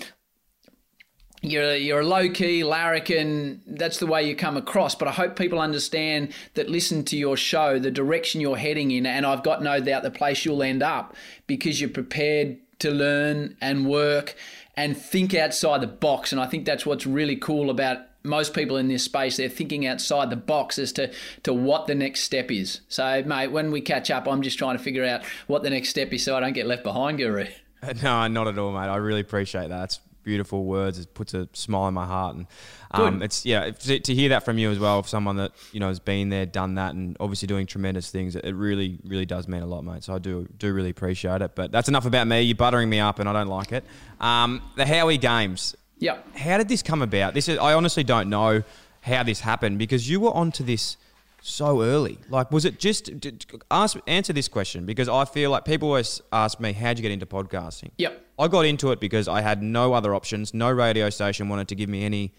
[1.40, 3.62] you're a, you're a low key larrikin.
[3.66, 4.94] That's the way you come across.
[4.94, 9.06] But I hope people understand that listen to your show, the direction you're heading in,
[9.06, 13.56] and I've got no doubt the place you'll end up because you're prepared to learn
[13.62, 14.34] and work
[14.76, 16.32] and think outside the box.
[16.32, 19.86] And I think that's what's really cool about most people in this space, they're thinking
[19.86, 21.12] outside the box as to,
[21.42, 22.80] to what the next step is.
[22.88, 25.90] So, mate, when we catch up, I'm just trying to figure out what the next
[25.90, 27.46] step is so I don't get left behind, Guru.
[28.02, 28.88] No, not at all, mate.
[28.88, 29.84] I really appreciate that.
[29.84, 30.98] It's beautiful words.
[30.98, 32.46] It puts a smile in my heart, and
[33.02, 35.88] um, it's yeah to, to hear that from you as well, someone that you know
[35.88, 38.36] has been there, done that, and obviously doing tremendous things.
[38.36, 40.04] It really, really does mean a lot, mate.
[40.04, 41.54] So I do do really appreciate it.
[41.54, 42.42] But that's enough about me.
[42.42, 43.84] You're buttering me up, and I don't like it.
[44.20, 45.76] Um, the Howie Games.
[45.98, 46.36] Yep.
[46.36, 47.34] How did this come about?
[47.34, 48.62] This is I honestly don't know
[49.00, 50.96] how this happened because you were onto this
[51.40, 52.18] so early.
[52.30, 55.88] Like, was it just d- d- ask answer this question because I feel like people
[55.88, 58.20] always ask me, "How'd you get into podcasting?" Yep.
[58.38, 60.54] I got into it because I had no other options.
[60.54, 62.32] No radio station wanted to give me any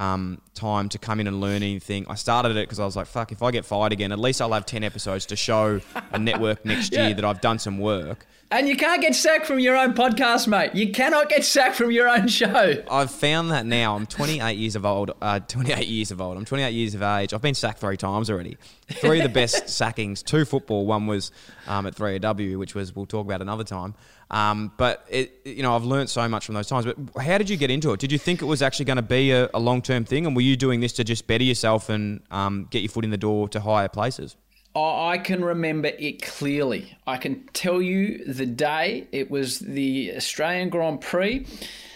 [0.00, 2.06] um, time to come in and learn anything.
[2.08, 4.40] I started it because I was like, "Fuck, if I get fired again, at least
[4.40, 5.80] I'll have ten episodes to show
[6.12, 7.06] a network next Yeah.
[7.06, 10.48] year that I've done some work." And you can't get sacked from your own podcast,
[10.48, 10.74] mate.
[10.74, 12.82] You cannot get sacked from your own show.
[12.90, 13.94] I've found that now.
[13.94, 15.12] I'm 28 years of old.
[15.22, 16.36] Uh, 28 years of old.
[16.36, 17.32] I'm 28 years of age.
[17.32, 18.56] I've been sacked three times already.
[18.88, 20.24] Three of the best sackings.
[20.24, 20.84] Two football.
[20.84, 21.30] One was
[21.68, 23.94] um, at 3AW, which was we'll talk about another time.
[24.32, 26.86] Um, but it, you know, I've learned so much from those times.
[26.86, 28.00] But how did you get into it?
[28.00, 30.34] Did you think it was actually going to be a, a long term thing, and
[30.34, 33.16] were you doing this to just better yourself and um, get your foot in the
[33.16, 34.34] door to higher places?
[34.74, 36.96] I can remember it clearly.
[37.06, 39.08] I can tell you the day.
[39.10, 41.46] It was the Australian Grand Prix.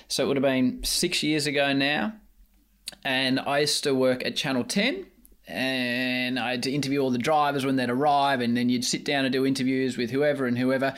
[0.09, 2.15] So it would have been six years ago now.
[3.05, 5.07] And I used to work at Channel 10.
[5.47, 8.41] And I had to interview all the drivers when they'd arrive.
[8.41, 10.95] And then you'd sit down and do interviews with whoever and whoever.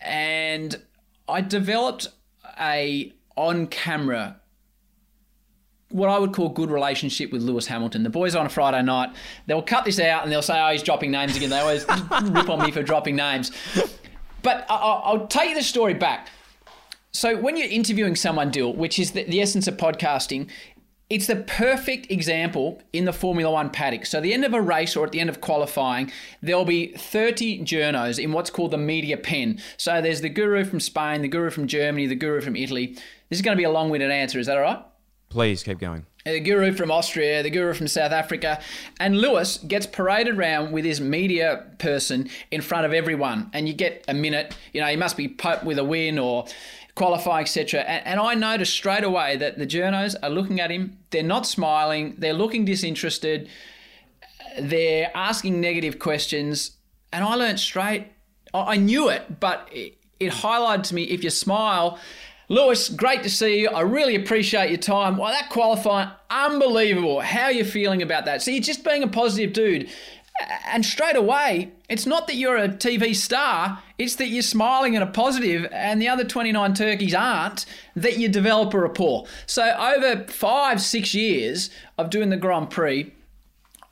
[0.00, 0.80] And
[1.28, 2.08] I developed
[2.60, 4.39] a on camera
[5.90, 8.02] what I would call good relationship with Lewis Hamilton.
[8.02, 9.10] The boys on a Friday night,
[9.46, 11.84] they'll cut this out and they'll say, "Oh, he's dropping names again." They always
[12.22, 13.52] rip on me for dropping names.
[14.42, 16.28] But I- I- I'll take the story back.
[17.12, 20.48] So when you're interviewing someone, Dill, which is the, the essence of podcasting,
[21.10, 24.06] it's the perfect example in the Formula One paddock.
[24.06, 27.64] So the end of a race or at the end of qualifying, there'll be 30
[27.64, 29.58] journos in what's called the media pen.
[29.76, 32.94] So there's the guru from Spain, the guru from Germany, the guru from Italy.
[33.28, 34.38] This is going to be a long-winded answer.
[34.38, 34.84] Is that all right?
[35.30, 36.06] Please keep going.
[36.24, 38.60] the guru from Austria, the guru from South Africa,
[38.98, 43.72] and Lewis gets paraded around with his media person in front of everyone, and you
[43.72, 44.56] get a minute.
[44.72, 46.46] You know, he must be put with a win or
[46.96, 47.82] qualifying, etc.
[47.82, 50.98] And, and I noticed straight away that the journos are looking at him.
[51.10, 52.16] They're not smiling.
[52.18, 53.48] They're looking disinterested.
[54.58, 56.72] They're asking negative questions,
[57.12, 58.08] and I learned straight.
[58.52, 62.00] I I knew it, but it, it highlighted to me if you smile.
[62.50, 63.68] Lewis, great to see you.
[63.68, 65.16] I really appreciate your time.
[65.16, 67.20] Well, that qualifying, unbelievable.
[67.20, 68.42] How are you feeling about that?
[68.42, 69.88] So you're just being a positive dude.
[70.66, 75.04] And straight away, it's not that you're a TV star, it's that you're smiling and
[75.04, 79.26] a positive, and the other 29 turkeys aren't, that you develop a rapport.
[79.46, 83.12] So over five, six years of doing the Grand Prix,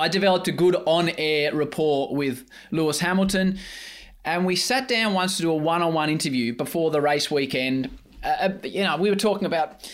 [0.00, 3.60] I developed a good on air rapport with Lewis Hamilton.
[4.24, 7.30] And we sat down once to do a one on one interview before the race
[7.30, 7.96] weekend.
[8.22, 9.90] Uh, you know, we were talking about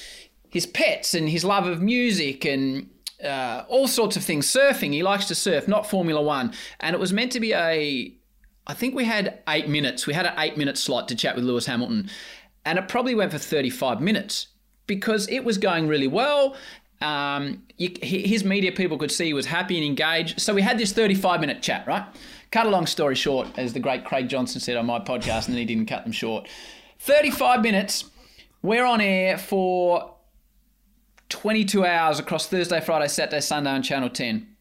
[0.51, 2.89] his pets and his love of music and
[3.23, 4.47] uh, all sorts of things.
[4.47, 6.53] Surfing, he likes to surf, not Formula One.
[6.81, 8.15] And it was meant to be a,
[8.67, 10.07] I think we had eight minutes.
[10.07, 12.11] We had an eight minute slot to chat with Lewis Hamilton.
[12.65, 14.49] And it probably went for 35 minutes
[14.87, 16.57] because it was going really well.
[17.01, 20.41] Um, you, his media people could see he was happy and engaged.
[20.41, 22.05] So we had this 35 minute chat, right?
[22.51, 25.55] Cut a long story short, as the great Craig Johnson said on my podcast, and
[25.55, 26.49] then he didn't cut them short.
[27.01, 28.05] 35 minutes.
[28.65, 30.15] We're on air for
[31.29, 34.57] 22 hours across Thursday, Friday, Saturday, Sunday on Channel 10.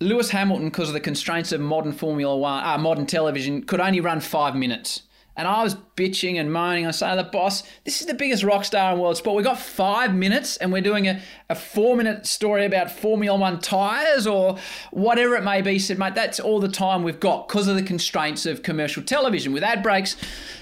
[0.00, 4.00] Lewis Hamilton, because of the constraints of modern Formula One, uh, modern television, could only
[4.00, 5.02] run five minutes.
[5.36, 6.86] And I was bitching and moaning.
[6.86, 9.36] I say to the boss, this is the biggest rock star in world sport.
[9.36, 11.20] We've got five minutes and we're doing a,
[11.50, 14.56] a four minute story about Formula One tyres or
[14.90, 15.74] whatever it may be.
[15.74, 19.02] He said, mate, that's all the time we've got because of the constraints of commercial
[19.02, 20.16] television with ad breaks.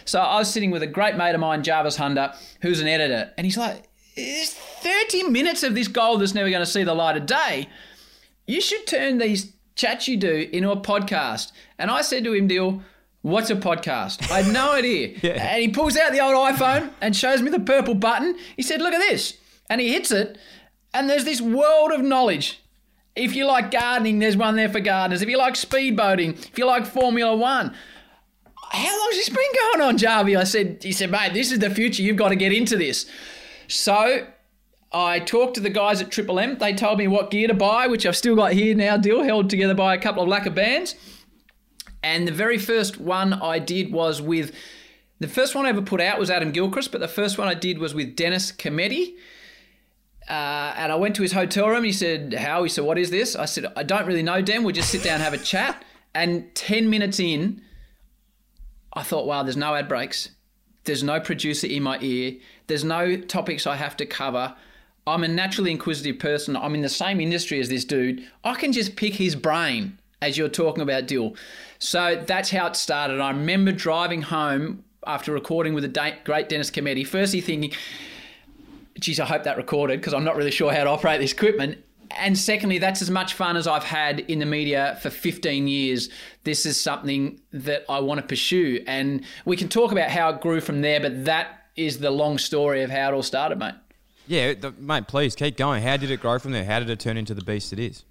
[0.05, 3.33] So I was sitting with a great mate of mine, Jarvis Hunter, who's an editor.
[3.39, 6.95] And he's like, there's 30 minutes of this gold that's never going to see the
[6.95, 7.69] light of day
[8.47, 11.53] you should turn these chats you do into a podcast.
[11.79, 12.83] And I said to him, Dill,
[13.25, 14.31] what's a podcast?
[14.31, 15.17] I had no idea.
[15.23, 18.37] And he pulls out the old iPhone and shows me the purple button.
[18.55, 19.39] He said, Look at this.
[19.69, 20.39] And he hits it,
[20.93, 22.61] and there's this world of knowledge.
[23.17, 25.23] If you like gardening, there's one there for gardeners.
[25.23, 27.75] If you like speedboating, if you like Formula One,
[28.71, 30.37] how long's this been going on, Jarvie?
[30.37, 32.03] I said, he said, mate, this is the future.
[32.03, 33.07] You've got to get into this.
[33.69, 34.27] So
[34.93, 36.59] I talked to the guys at Triple M.
[36.59, 39.49] They told me what gear to buy, which I've still got here now, Dill held
[39.49, 40.95] together by a couple of lacquer bands.
[42.05, 44.53] And the very first one I did was with
[45.21, 47.55] the first one I ever put out was Adam Gilchrist, but the first one I
[47.55, 49.15] did was with Dennis Cometti.
[50.29, 51.83] Uh, and I went to his hotel room.
[51.83, 54.65] He said, "How?" He said, "What is this?" I said, "I don't really know, Dan.
[54.65, 55.83] We'll just sit down and have a chat."
[56.15, 57.63] And ten minutes in,
[58.93, 60.29] I thought, "Wow, there's no ad breaks.
[60.85, 62.35] There's no producer in my ear.
[62.67, 64.55] There's no topics I have to cover.
[65.07, 66.55] I'm a naturally inquisitive person.
[66.55, 68.23] I'm in the same industry as this dude.
[68.43, 71.37] I can just pick his brain as you're talking about Dill.
[71.85, 73.21] So that's how it started.
[73.21, 77.73] I remember driving home after recording with the great Dennis Cometti, firstly thinking,
[78.99, 81.77] geez, I hope that recorded because I'm not really sure how to operate this equipment.
[82.17, 86.09] And secondly, that's as much fun as I've had in the media for 15 years.
[86.45, 88.83] This is something that I want to pursue.
[88.87, 92.39] And we can talk about how it grew from there, but that is the long
[92.39, 93.75] story of how it all started, mate.
[94.27, 95.83] Yeah, the, mate, please keep going.
[95.83, 96.65] How did it grow from there?
[96.65, 98.05] How did it turn into the beast it is?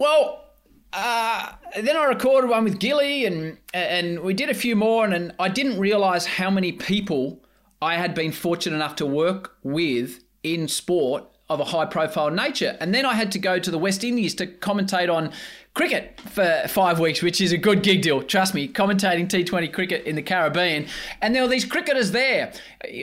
[0.00, 0.47] Well,
[0.92, 5.12] uh, then I recorded one with Gilly, and and we did a few more, and,
[5.12, 7.42] and I didn't realise how many people
[7.80, 12.76] I had been fortunate enough to work with in sport of a high profile nature.
[12.80, 15.32] And then I had to go to the West Indies to commentate on
[15.72, 18.22] cricket for five weeks, which is a good gig Dill.
[18.22, 20.86] Trust me, commentating T20 cricket in the Caribbean.
[21.22, 22.52] And there were these cricketers there.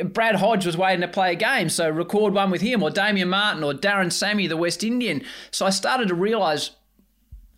[0.04, 3.30] Brad Hodge was waiting to play a game, so record one with him, or Damien
[3.30, 5.24] Martyn, or Darren Sammy, the West Indian.
[5.50, 6.72] So I started to realise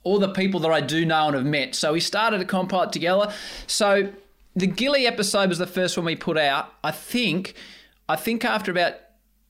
[0.07, 1.75] all the people that I do know and have met.
[1.75, 3.33] So we started to compile it together.
[3.67, 4.09] So
[4.55, 6.73] the Gilly episode was the first one we put out.
[6.81, 7.55] I think,
[8.07, 8.93] I think after about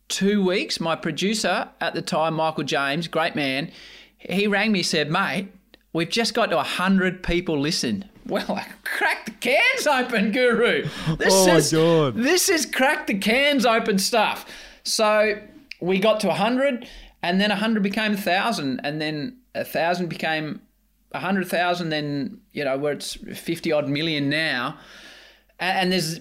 [0.07, 3.71] two weeks, my producer at the time, Michael James, great man,
[4.17, 5.49] he rang me, said, mate,
[5.93, 8.05] we've just got to 100 people listen.
[8.27, 10.83] Well, I cracked the cans open, Guru.
[11.17, 12.15] This oh, is, my God.
[12.17, 14.45] This is crack the cans open stuff.
[14.83, 15.41] So
[15.79, 16.85] we got to 100,
[17.23, 20.61] and then 100 became 1,000, and then 1,000 became
[21.11, 24.77] a 100,000, then, you know, where it's 50 odd million now.
[25.59, 26.19] And there's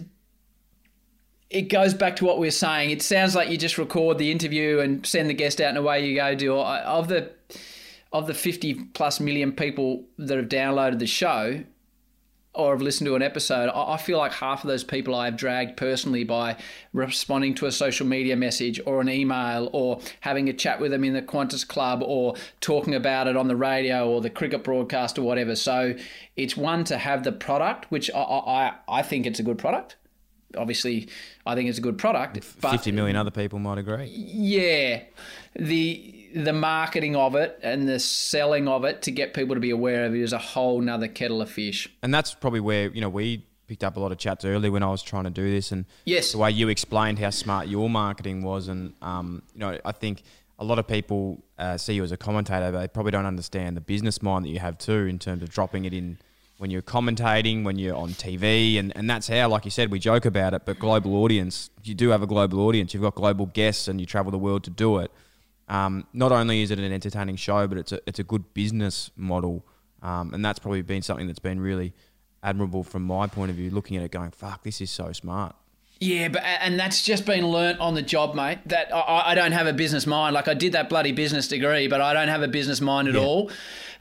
[1.48, 2.90] it goes back to what we are saying.
[2.90, 6.06] It sounds like you just record the interview and send the guest out and away
[6.06, 6.34] you go.
[6.34, 7.30] Do uh, of the
[8.12, 11.62] of the fifty plus million people that have downloaded the show
[12.56, 15.36] or have listened to an episode, I feel like half of those people I have
[15.36, 16.56] dragged personally by
[16.92, 21.04] responding to a social media message or an email or having a chat with them
[21.04, 25.18] in the Qantas Club or talking about it on the radio or the cricket broadcast
[25.18, 25.54] or whatever.
[25.54, 25.94] So
[26.36, 29.96] it's one to have the product, which I, I, I think it's a good product
[30.56, 31.08] obviously
[31.44, 32.40] I think it's a good product.
[32.60, 34.06] But 50 million other people might agree.
[34.06, 35.02] Yeah.
[35.54, 39.70] The the marketing of it and the selling of it to get people to be
[39.70, 41.88] aware of it is a whole nother kettle of fish.
[42.02, 44.82] And that's probably where, you know, we picked up a lot of chats early when
[44.82, 46.32] I was trying to do this and yes.
[46.32, 50.22] the way you explained how smart your marketing was and um, you know, I think
[50.58, 53.76] a lot of people uh, see you as a commentator, but they probably don't understand
[53.76, 56.18] the business mind that you have too in terms of dropping it in
[56.58, 59.98] when you're commentating, when you're on TV, and, and that's how, like you said, we
[59.98, 62.94] joke about it, but global audience, you do have a global audience.
[62.94, 65.10] You've got global guests and you travel the world to do it.
[65.68, 69.10] Um, not only is it an entertaining show, but it's a, it's a good business
[69.16, 69.66] model.
[70.02, 71.92] Um, and that's probably been something that's been really
[72.42, 75.56] admirable from my point of view, looking at it going, fuck, this is so smart.
[75.98, 78.58] Yeah, but and that's just been learnt on the job, mate.
[78.66, 80.34] That I, I, don't have a business mind.
[80.34, 83.14] Like I did that bloody business degree, but I don't have a business mind at
[83.14, 83.20] yeah.
[83.20, 83.50] all.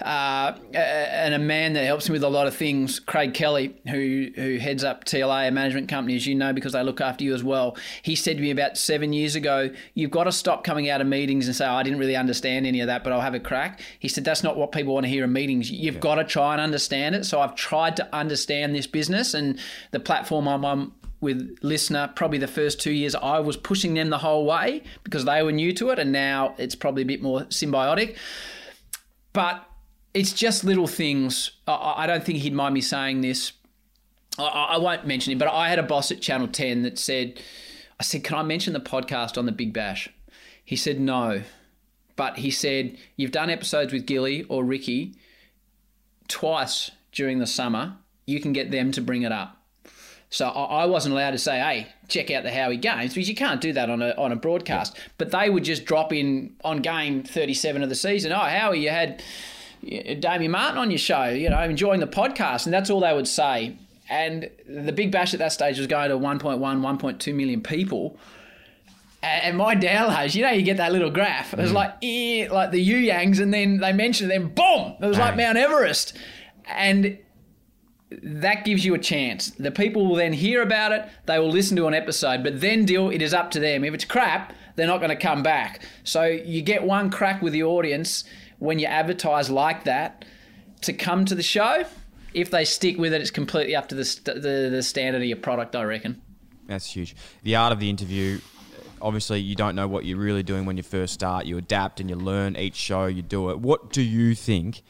[0.01, 4.29] Uh, and a man that helps me with a lot of things, Craig Kelly, who
[4.35, 7.33] who heads up TLA, a management company, as you know, because they look after you
[7.33, 7.77] as well.
[8.01, 11.07] He said to me about seven years ago, "You've got to stop coming out of
[11.07, 13.39] meetings and say, oh, I didn't really understand any of that, but I'll have a
[13.39, 15.71] crack." He said that's not what people want to hear in meetings.
[15.71, 16.01] You've yeah.
[16.01, 17.25] got to try and understand it.
[17.25, 19.57] So I've tried to understand this business and
[19.91, 20.91] the platform I'm on
[21.25, 25.25] with LiSTNR probably the first two years i was pushing them the whole way because
[25.25, 28.15] they were new to it and now it's probably a bit more symbiotic.
[29.33, 29.67] But
[30.13, 31.51] it's just little things.
[31.67, 33.51] I, don't think he'd mind me saying this.
[34.37, 37.41] I, won't mention it but i had a boss at channel 10 that said
[38.01, 40.09] i said can i mention the podcast on the big bash?
[40.63, 41.43] He said no.
[42.15, 45.15] But he said you've done episodes with gilly or ricky
[46.27, 47.97] twice during the summer.
[48.27, 49.54] You can get them to bring it up
[50.29, 53.61] so I wasn't allowed to say, "Hey, check out the Howie games," because you can't
[53.61, 54.97] do that on a on a broadcast.
[55.17, 58.31] But they would just drop in on game thirty seven of the season.
[58.31, 59.23] Oh, Howie, you had
[59.81, 61.25] Damien Martyn on your show.
[61.25, 63.77] You know, enjoying the podcast, and that's all they would say.
[64.09, 68.19] And the Big Bash at that stage was going to 1.1, 1.2 million people.
[69.23, 71.53] And my downloads, you know, you get that little graph.
[71.53, 71.73] It was mm.
[71.73, 74.95] like, eh, like the You Yangs, and then they mentioned them, boom!
[75.01, 76.15] It was like Mount Everest.
[76.67, 77.17] And
[78.23, 79.51] that gives you a chance.
[79.51, 82.85] The people will then hear about it, they will listen to an episode, but then
[82.85, 83.83] Dill it is up to them.
[83.83, 85.81] If it's crap, they're not going to come back.
[86.03, 88.23] So you get one crack with the audience
[88.59, 90.25] when you advertise like that
[90.81, 91.85] to come to the show.
[92.33, 95.37] If they stick with it, it's completely up to the, the, the standard of your
[95.37, 96.21] product, I reckon.
[96.67, 97.15] That's huge.
[97.43, 98.39] The art of the interview
[99.01, 101.45] obviously you don't know what you're really doing when you first start.
[101.45, 103.05] You adapt and you learn each show.
[103.05, 103.59] You do it.
[103.59, 104.81] What do you think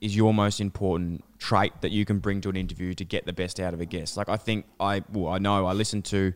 [0.00, 3.32] is your most important trait that you can bring to an interview to get the
[3.32, 4.16] best out of a guest?
[4.16, 6.32] Like I think I well I know I listened to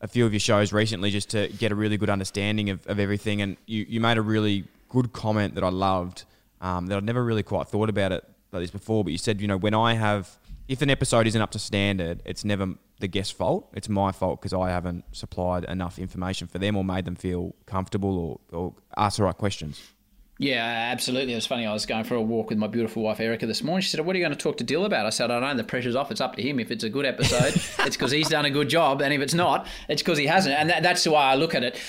[0.00, 2.98] a few of your shows recently just to get a really good understanding of, of
[2.98, 6.24] everything and you, you made a really good comment that I loved
[6.60, 9.40] um, that I'd never really quite thought about it like this before but you said
[9.40, 10.38] you know when I have
[10.68, 14.40] if an episode isn't up to standard it's never the guest's fault it's my fault
[14.40, 18.74] because I haven't supplied enough information for them or made them feel comfortable or, or
[18.96, 19.80] ask the right questions.
[20.38, 21.32] Yeah, absolutely.
[21.32, 21.66] It was funny.
[21.66, 23.82] I was going for a walk with my beautiful wife Erica this morning.
[23.82, 25.50] She said, "What are you going to talk to Dill about?" I said, "I don't
[25.50, 26.10] know the pressure's off.
[26.10, 26.58] It's up to him.
[26.58, 27.54] If it's a good episode,
[27.86, 30.58] it's because he's done a good job, and if it's not, it's because he hasn't."
[30.58, 31.80] And that, that's the way I look at it.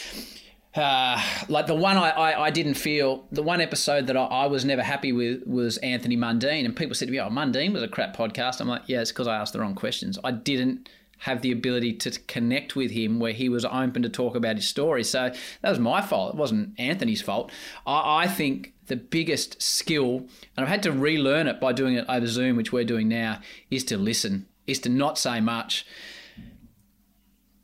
[0.76, 4.46] Uh, like the one I, I, I, didn't feel, the one episode that I, I,
[4.48, 6.66] was never happy with was Anthony Mundine.
[6.66, 8.60] And people said to me, oh, Mundine was a crap podcast.
[8.60, 10.18] I'm like, yeah, it's because I asked the wrong questions.
[10.24, 10.90] I didn't
[11.24, 14.68] have the ability to connect with him where he was open to talk about his
[14.68, 15.06] story.
[15.06, 16.34] So that was my fault.
[16.34, 17.50] It wasn't Anthony's fault.
[17.88, 22.06] I, I think the biggest skill, and I've had to relearn it by doing it
[22.10, 23.40] over Zoom, which we're doing now,
[23.72, 25.86] is to listen, is to not say much,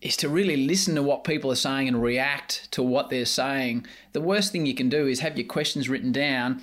[0.01, 3.85] is to really listen to what people are saying and react to what they're saying.
[4.13, 6.61] The worst thing you can do is have your questions written down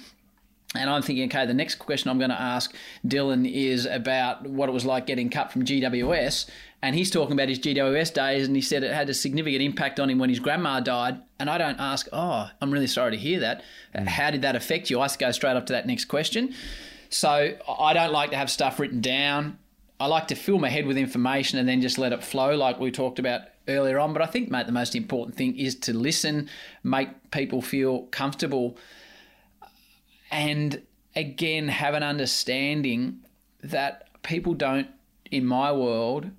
[0.75, 2.75] and I'm thinking, okay, the next question I'm going to ask
[3.07, 6.49] Dylan is about what it was like getting cut from GWS.
[6.87, 9.99] And he's talking about his GWS days, and he said it had a significant impact
[9.99, 11.21] on him when his grandma died.
[11.41, 13.65] And I don't ask, oh, I'm really sorry to hear that.
[13.93, 14.07] Mm.
[14.07, 15.01] How did that affect you?
[15.01, 16.55] I go straight up to that next question.
[17.11, 19.59] So I don't like to have stuff written down.
[19.99, 22.79] I like to fill my head with information and then just let it flow, like
[22.79, 24.13] we talked about earlier on.
[24.13, 26.49] But I think, mate, the most important thing is to listen,
[26.85, 28.79] make people feel comfortable
[30.31, 30.81] and
[31.17, 33.25] again have an understanding
[33.65, 34.87] that people don't
[35.33, 36.31] in my world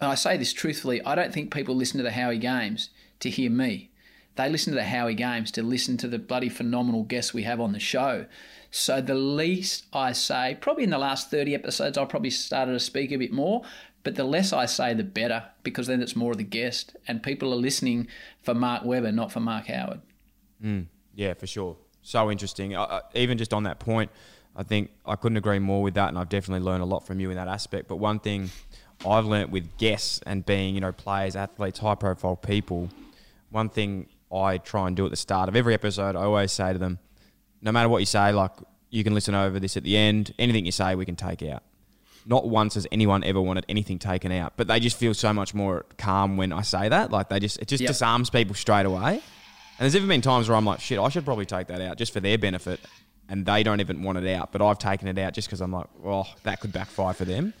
[0.00, 2.90] and I say this truthfully, I don't think people listen to the Howie games
[3.20, 3.90] to hear me.
[4.36, 7.60] They listen to the Howie games to listen to the bloody phenomenal guests we have
[7.60, 8.26] on the show.
[8.70, 12.80] So the least I say, probably in the last 30 episodes, I probably started to
[12.80, 13.62] speak a bit more,
[14.02, 17.22] but the less I say, the better, because then it's more of the guest, and
[17.22, 18.06] people are listening
[18.42, 20.00] for Mark Webber, not for Mark Howard.
[20.64, 22.74] Mm, yeah, for sure so interesting.
[22.74, 24.10] Uh, even just on that point,
[24.56, 27.20] I think I couldn't agree more with that, and I've definitely learned a lot from
[27.20, 27.88] you in that aspect.
[27.88, 28.50] But one thing
[29.06, 32.88] I've learnt with guests and being, you know, players, athletes, high profile people,
[33.50, 36.72] one thing I try and do at the start of every episode, I always say
[36.72, 36.98] to them,
[37.62, 38.52] no matter what you say, like
[38.90, 40.34] you can listen over this at the end.
[40.38, 41.62] Anything you say, we can take out.
[42.26, 45.54] Not once has anyone ever wanted anything taken out, but they just feel so much
[45.54, 47.10] more calm when I say that.
[47.10, 47.88] Like they just it just yep.
[47.88, 49.14] disarms people straight away.
[49.14, 49.22] And
[49.86, 52.12] there's even been times where I'm like, shit, I should probably take that out just
[52.12, 52.80] for their benefit.
[53.30, 55.72] And they don't even want it out, but I've taken it out just because I'm
[55.72, 57.54] like, well, that could backfire for them.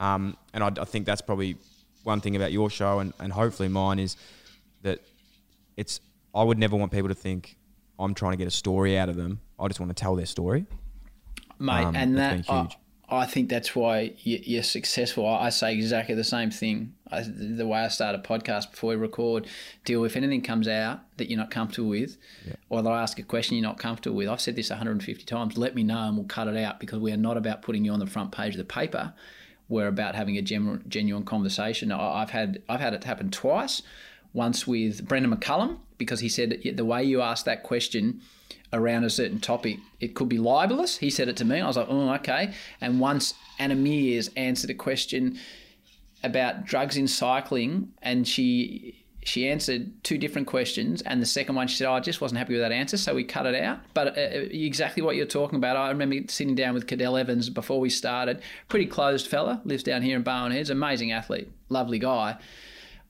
[0.00, 1.56] Um, and I, I, think that's probably
[2.04, 4.16] one thing about your show and, and hopefully mine is
[4.80, 5.00] that
[5.76, 6.00] it's,
[6.34, 7.58] I would never want people to think
[7.98, 9.40] I'm trying to get a story out of them.
[9.58, 10.64] I just want to tell their story.
[11.58, 12.74] Mate, um, and that,
[13.10, 15.26] I think that's why you're successful.
[15.26, 16.94] I say exactly the same thing.
[17.10, 19.48] I, the way I start a podcast before we record,
[19.84, 22.54] Dill if anything comes out that you're not comfortable with, yeah.
[22.68, 24.28] or that I ask a question you're not comfortable with.
[24.28, 25.58] I've said this 150 times.
[25.58, 27.92] Let me know, and we'll cut it out because we are not about putting you
[27.92, 29.12] on the front page of the paper.
[29.70, 31.90] We're about having a genuine, conversation.
[31.92, 33.80] I've had I've had it happen twice.
[34.32, 38.20] Once with Brendon McCullum because he said the way you asked that question
[38.72, 40.98] around a certain topic, it could be libelous.
[40.98, 41.60] He said it to me.
[41.60, 42.52] I was like, oh, okay.
[42.80, 45.38] And once Anna Meares answered a question
[46.22, 48.99] about drugs in cycling, and she
[49.30, 52.38] she answered two different questions, and the second one she said, oh, I just wasn't
[52.38, 53.78] happy with that answer, so we cut it out.
[53.94, 57.48] But uh, uh, exactly what you're talking about, I remember sitting down with Cadel Evans
[57.48, 58.42] before we started.
[58.68, 62.38] Pretty closed fella, lives down here in Barwon Heads, amazing athlete, lovely guy.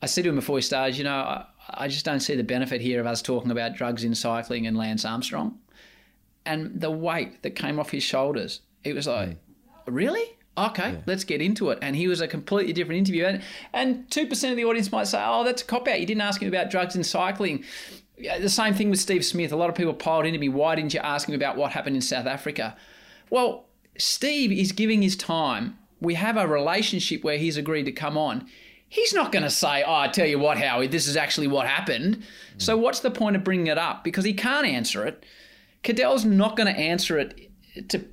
[0.02, 2.44] I said to him before we started, you know, I, I just don't see the
[2.44, 5.58] benefit here of us talking about drugs in cycling and Lance Armstrong.
[6.44, 9.36] And the weight that came off his shoulders, it was like, mm.
[9.86, 10.36] really?
[10.58, 11.00] Okay, yeah.
[11.06, 11.78] let's get into it.
[11.80, 13.24] And he was a completely different interview.
[13.24, 13.42] And,
[13.72, 16.00] and 2% of the audience might say, oh, that's a cop out.
[16.00, 17.64] You didn't ask him about drugs and cycling.
[18.18, 19.52] The same thing with Steve Smith.
[19.52, 21.96] A lot of people piled into me, why didn't you ask him about what happened
[21.96, 22.76] in South Africa?
[23.30, 25.78] Well, Steve is giving his time.
[26.00, 28.46] We have a relationship where he's agreed to come on
[28.90, 31.66] he's not going to say, "Oh, I tell you what, Howie, this is actually what
[31.66, 32.22] happened." Mm.
[32.58, 35.24] So what's the point of bringing it up because he can't answer it?
[35.82, 37.50] Cadel's not going to answer it
[37.88, 38.04] to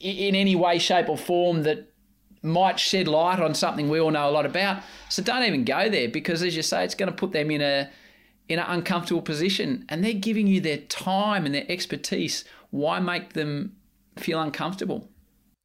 [0.00, 1.92] in any way, shape, or form that
[2.42, 4.82] might shed light on something we all know a lot about.
[5.08, 7.60] So don't even go there because, as you say, it's going to put them in
[7.60, 7.90] a
[8.48, 12.44] in an uncomfortable position, and they're giving you their time and their expertise.
[12.70, 13.76] Why make them
[14.16, 15.08] feel uncomfortable?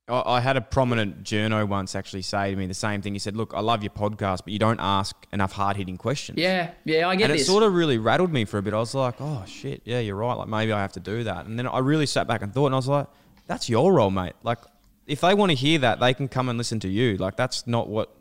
[0.09, 3.13] I, had a prominent journo once actually say to me the same thing.
[3.13, 6.37] He said, "Look, I love your podcast, but you don't ask enough hard hitting questions."
[6.37, 7.43] Yeah, yeah, I get and this.
[7.43, 8.73] it sort of really rattled me for a bit.
[8.73, 10.33] I was like, "Oh shit, yeah, you're right.
[10.33, 12.65] Like maybe I have to do that." And then I really sat back and thought,
[12.65, 13.07] and I was like,
[13.47, 14.33] "That's your role, mate.
[14.43, 14.59] Like
[15.07, 17.17] if they want to hear that, they can come and listen to you.
[17.17, 18.15] Like that's not what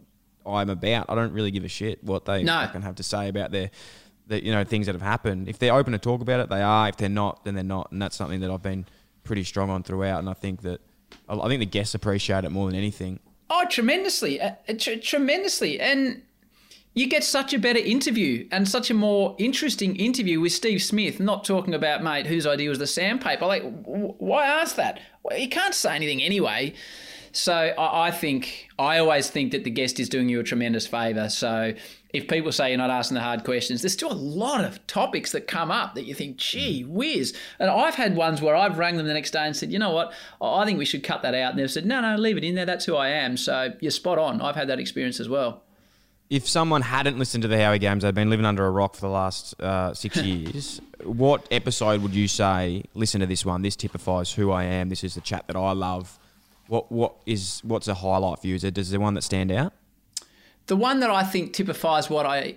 [0.45, 1.07] I'm about.
[1.09, 2.53] I don't really give a shit what they No.
[2.61, 3.71] fucking have to say about their."
[4.29, 5.49] The, you know things that have happened.
[5.49, 6.89] If they're open to talk about it, they are.
[6.89, 7.91] If they're not, then they're not.
[7.91, 8.87] And that's something that I've been
[9.25, 10.21] pretty strong on throughout.
[10.21, 10.81] And I think that
[11.29, 13.19] I think the guests appreciate it more than anything.
[13.51, 16.23] Oh, tremendously, uh, uh, tr- tremendously, and
[16.95, 21.21] you get such a better interview and such a more interesting interview with Steve Smith.
[21.21, 23.47] Not talking about mate whose idea was the sandpaper.
[23.47, 25.01] Like, why ask that?
[25.23, 26.75] Well, you can't say anything anyway.
[27.33, 30.87] So I, I think I always think that the guest is doing you a tremendous
[30.87, 31.31] favour.
[31.31, 31.73] So
[32.13, 35.33] if people say you're not asking the hard questions, there's still a lot of topics
[35.33, 36.89] that come up that you think, gee mm.
[36.89, 37.35] whiz.
[37.59, 39.93] And I've had ones where I've rang them the next day and said, you know
[39.93, 40.13] what,
[40.43, 41.53] I I think we should cut that out.
[41.53, 42.67] And they've said, no, no, leave it in there.
[42.67, 43.39] That's who I am.
[43.39, 44.43] So you're spot on.
[44.43, 45.62] I've had that experience as well.
[46.33, 49.03] If someone hadn't listened to the Howie Games, they've been living under a rock for
[49.03, 50.81] the last uh, six years.
[51.05, 52.85] What episode would you say?
[52.95, 53.61] Listen to this one.
[53.61, 54.89] This typifies who I am.
[54.89, 56.19] This is the chat that I love.
[56.69, 58.55] What what is what's a highlight for you?
[58.55, 59.75] Is there, does there one that stand out?
[60.69, 62.57] The one that I think typifies what I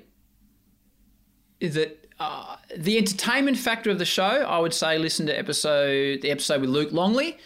[1.60, 4.24] is that uh, the entertainment factor of the show.
[4.24, 7.38] I would say listen to episode the episode with Luke Longley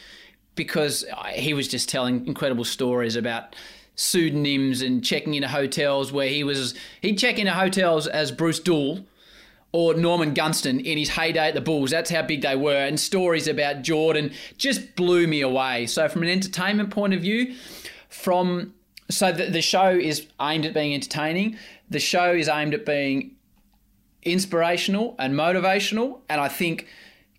[0.53, 3.55] because he was just telling incredible stories about
[3.99, 9.05] pseudonyms and checking into hotels where he was he'd check into hotels as Bruce Dool
[9.71, 11.91] or Norman Gunston in his heyday at the Bulls.
[11.91, 12.77] That's how big they were.
[12.77, 15.85] And stories about Jordan just blew me away.
[15.85, 17.55] So, from an entertainment point of view,
[18.07, 18.73] from
[19.09, 21.57] so the, the show is aimed at being entertaining.
[21.89, 23.35] The show is aimed at being
[24.23, 26.21] inspirational and motivational.
[26.29, 26.87] And I think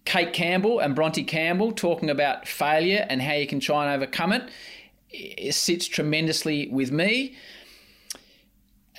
[0.05, 4.33] Cate Campbell and Bronte Campbell talking about failure and how you can try and overcome
[4.33, 4.51] it, it
[5.51, 7.37] sits tremendously with me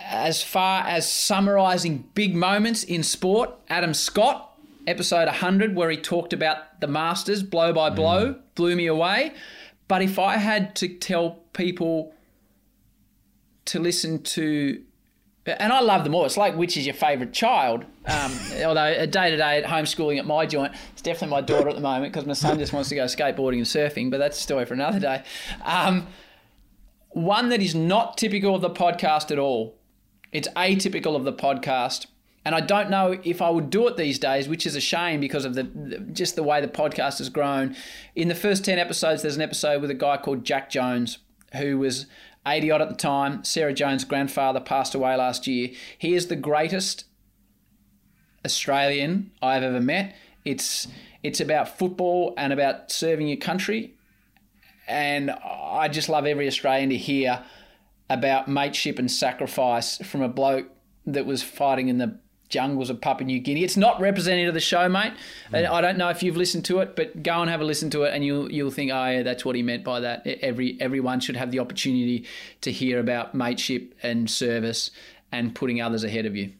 [0.04, 4.58] as far as summarizing big moments in sport, Adam Scott,
[4.88, 7.96] episode 100, where he talked about the Masters blow by mm.
[7.96, 9.34] blow, blew me away.
[9.88, 12.14] But if I had to tell people
[13.66, 14.82] to listen to,
[15.46, 17.86] and I love them all, it's like which is your favourite child.
[18.06, 18.32] Um,
[18.66, 21.76] although a day to day at homeschooling at my joint, it's definitely my daughter at
[21.76, 24.42] the moment because my son just wants to go skateboarding and surfing, but that's a
[24.42, 25.24] story for another day.
[25.64, 26.08] Um,
[27.10, 29.78] one that is not typical of the podcast at all.
[30.32, 32.08] It's atypical of the podcast.
[32.44, 35.20] And I don't know if I would do it these days, which is a shame
[35.20, 37.76] because of the, the just the way the podcast has grown.
[38.16, 41.20] In the first 10 episodes, there's an episode with a guy called Jack Jones,
[41.54, 42.08] who was
[42.48, 43.44] 80 odd at the time.
[43.44, 45.70] Sarah Jones' grandfather passed away last year.
[45.96, 47.06] He is the greatest
[48.46, 50.16] Australian I've ever met.
[50.46, 50.88] It's
[51.24, 53.96] it's about football and about serving your country.
[54.88, 57.44] And I just love every Australian to hear
[58.10, 60.68] about mateship and sacrifice from a bloke
[61.06, 62.20] that was fighting in the
[62.50, 63.64] jungles of Papua New Guinea.
[63.64, 65.14] It's not representative of the show, mate.
[65.50, 65.56] Hmm.
[65.56, 67.90] And I don't know if you've listened to it, but go and have a listen
[67.92, 70.28] to it, and you'll you'll think, oh yeah, that's what he meant by that.
[70.28, 72.26] Every everyone should have the opportunity
[72.62, 74.92] to hear about mateship and service
[75.32, 76.52] and putting others ahead of you.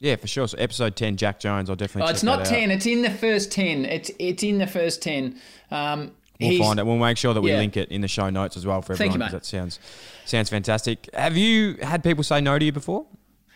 [0.00, 0.46] Yeah, for sure.
[0.46, 1.68] So episode ten, Jack Jones.
[1.68, 2.08] I'll definitely.
[2.08, 2.54] Oh, it's not that out.
[2.54, 2.70] ten.
[2.70, 3.84] It's in the first ten.
[3.84, 5.40] It's it's in the first ten.
[5.70, 6.86] Um, We'll find it.
[6.86, 7.58] We'll make sure that we yeah.
[7.58, 9.28] link it in the show notes as well for Thank everyone.
[9.28, 9.80] you, That sounds
[10.24, 11.08] sounds fantastic.
[11.12, 13.06] Have you had people say no to you before?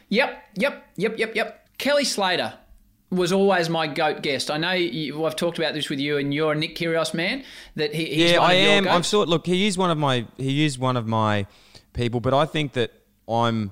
[0.08, 1.68] Yep, yep, yep, yep, yep.
[1.78, 2.54] Kelly Slater
[3.10, 4.50] was always my goat guest.
[4.50, 7.44] I know you, I've talked about this with you, and you're a Nick Kyrgios man.
[7.76, 8.88] That he, he's yeah, I am.
[8.88, 9.28] I'm sort.
[9.28, 10.26] Look, he is one of my.
[10.36, 11.46] He is one of my
[11.92, 12.90] people, but I think that
[13.28, 13.70] I'm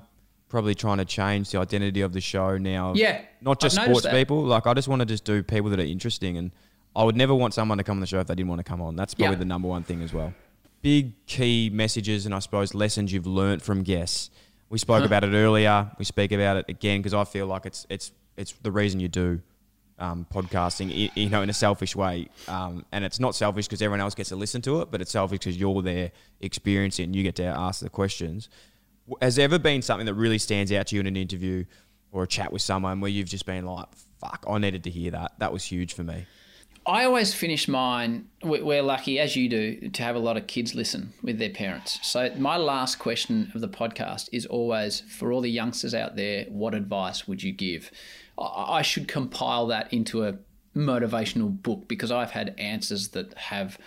[0.51, 2.93] probably trying to change the identity of the show now.
[2.93, 4.43] Yeah, not just I've sports people.
[4.43, 6.51] Like I just want to just do people that are interesting, and
[6.95, 8.63] I would never want someone to come on the show if they didn't want to
[8.63, 8.95] come on.
[8.95, 9.39] That's probably Yeah.
[9.39, 10.33] the number one thing as well.
[10.81, 14.29] Big key messages and I suppose lessons you've learnt from guests.
[14.69, 15.05] We spoke Huh.
[15.05, 15.89] about it earlier.
[15.99, 19.07] We speak about it again because I feel like it's it's it's the reason you
[19.07, 19.41] do
[19.99, 22.27] um, podcasting, you know, in a selfish way.
[22.47, 25.11] Um, and it's not selfish because everyone else gets to listen to it, but it's
[25.11, 28.49] selfish because you're there experiencing it and you get to ask the questions.
[29.21, 31.65] Has there ever been something that really stands out to you in an interview
[32.11, 33.87] or a chat with someone where you've just been like,
[34.19, 35.33] fuck, I needed to hear that?
[35.39, 36.25] That was huge for me.
[36.85, 38.27] I always finish mine.
[38.43, 41.51] we- We're lucky, as you do, to have a lot of kids listen with their
[41.51, 41.99] parents.
[42.01, 46.45] So my last question of the podcast is always for all the youngsters out there:
[46.49, 47.91] What advice would you give?
[48.39, 50.37] I should compile that into a
[50.75, 53.77] motivational book because I've had answers that have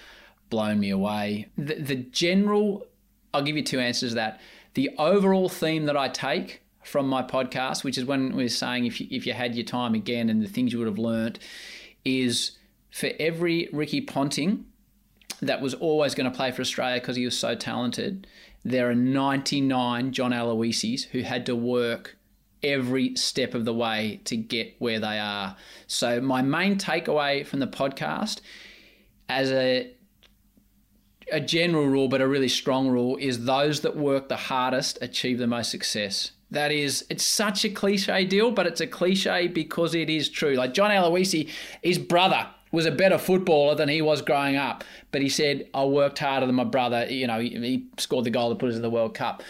[0.50, 1.48] blown me away.
[1.58, 2.86] The, the general,
[3.32, 4.40] I'll give you two answers that.
[4.74, 8.86] The overall theme that I take from my podcast, which is when we we're saying
[8.86, 11.38] if you, if you had your time again and the things you would have learnt,
[12.04, 12.52] is
[12.90, 14.66] for every Ricky Ponting
[15.40, 18.26] that was always going to play for Australia because he was so talented.
[18.64, 22.16] There are 99 John Aloisis who had to work
[22.62, 25.56] every step of the way to get where they are.
[25.86, 28.40] So my main takeaway from the podcast
[29.28, 29.93] as a
[31.30, 35.38] a general rule, but a really strong rule, is those that work the hardest achieve
[35.38, 36.32] the most success.
[36.50, 40.54] That is, it's such a cliche Dill, but it's a cliche because it is true.
[40.54, 41.48] Like John Aloisi,
[41.82, 45.84] his brother was a better footballer than he was growing up, but he said, I
[45.84, 47.06] worked harder than my brother.
[47.06, 49.42] You know, he, scored the goal to put us in the World Cup.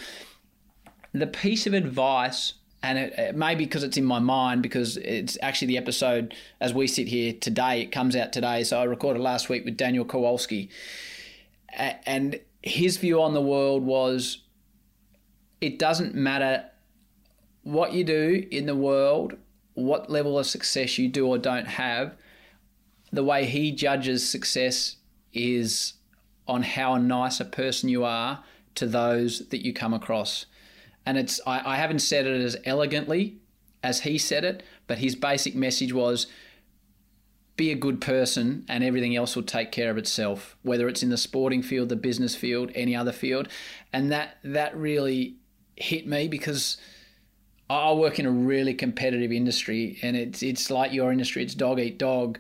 [1.13, 4.97] The piece of advice, and it, it may be because it's in my mind, because
[4.99, 8.63] it's actually the episode as we sit here today, it comes out today.
[8.65, 10.71] So I recorded last week with Daniel Kowalski
[11.77, 14.39] and his view on the world was
[15.61, 16.65] it doesn't matter
[17.63, 19.35] what you do in the world,
[19.75, 22.15] what level of success you do or don't have.
[23.13, 24.97] The way he judges success
[25.33, 25.95] is
[26.47, 28.45] on how nice a person you are
[28.75, 30.47] to those that you come across.
[31.07, 33.39] And it's I, I haven't said it as elegantly
[33.83, 36.27] as he said it, but his basic message was
[37.57, 41.11] be a good person and everything else will take care of itself whether it's in
[41.11, 43.49] the sporting field the business field any other field.
[43.93, 45.37] And that that really
[45.77, 46.77] hit me because
[47.71, 51.79] I work in a really competitive industry and it's it's like your industry it's dog
[51.79, 52.39] eat dog.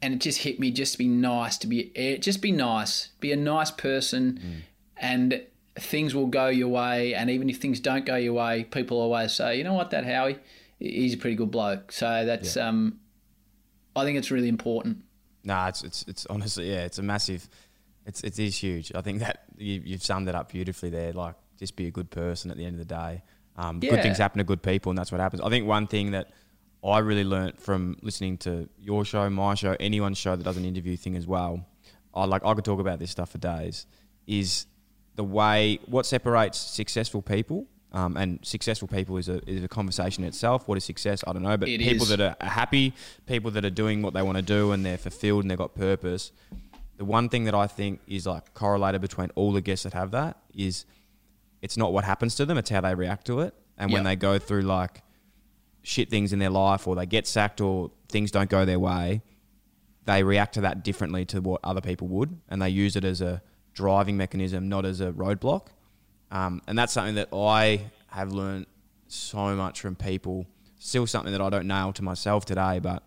[0.00, 3.08] And it just hit me just to be nice to be eh, just be nice
[3.20, 4.60] be a nice person mm.
[4.96, 5.42] and
[5.76, 7.14] things will go your way.
[7.14, 10.04] And even if things don't go your way people always say you know what that
[10.04, 10.38] Howie?
[10.80, 11.92] He's a pretty good bloke.
[11.92, 12.66] So that's yeah.
[12.66, 12.98] um
[13.98, 15.04] I think it's really important.
[15.44, 17.48] Nah, it's it's it's honestly yeah, it's a massive.
[18.06, 18.92] It's it is huge.
[18.94, 21.12] I think that you, you've summed it up beautifully there.
[21.12, 23.22] Like just be a good person at the end of the day.
[23.56, 23.90] Um, yeah.
[23.90, 25.42] Good things happen to good people, and that's what happens.
[25.42, 26.30] I think one thing that
[26.84, 30.64] I really learnt from listening to your show, my show, anyone's show that does an
[30.64, 31.66] interview thing as well.
[32.14, 33.86] I like I could talk about this stuff for days.
[34.26, 34.66] Is
[35.16, 40.24] the way what separates successful people um, and successful people is a, is a conversation
[40.24, 40.68] in itself.
[40.68, 41.24] What is success?
[41.26, 41.56] I don't know.
[41.56, 42.08] But it people is.
[42.10, 42.92] that are happy,
[43.26, 45.74] people that are doing what they want to do and they're fulfilled and they've got
[45.74, 46.32] purpose.
[46.98, 50.10] The one thing that I think is like correlated between all the guests that have
[50.10, 50.84] that is
[51.62, 53.54] it's not what happens to them, it's how they react to it.
[53.78, 53.96] And yep.
[53.96, 55.02] when they go through like
[55.82, 59.22] shit things in their life or they get sacked or things don't go their way,
[60.04, 62.38] they react to that differently to what other people would.
[62.48, 63.40] And they use it as a
[63.72, 65.68] driving mechanism, not as a roadblock.
[66.30, 68.66] Um, and that's something that I have learned
[69.06, 70.46] so much from people.
[70.78, 73.02] Still something that I don't nail to myself today, but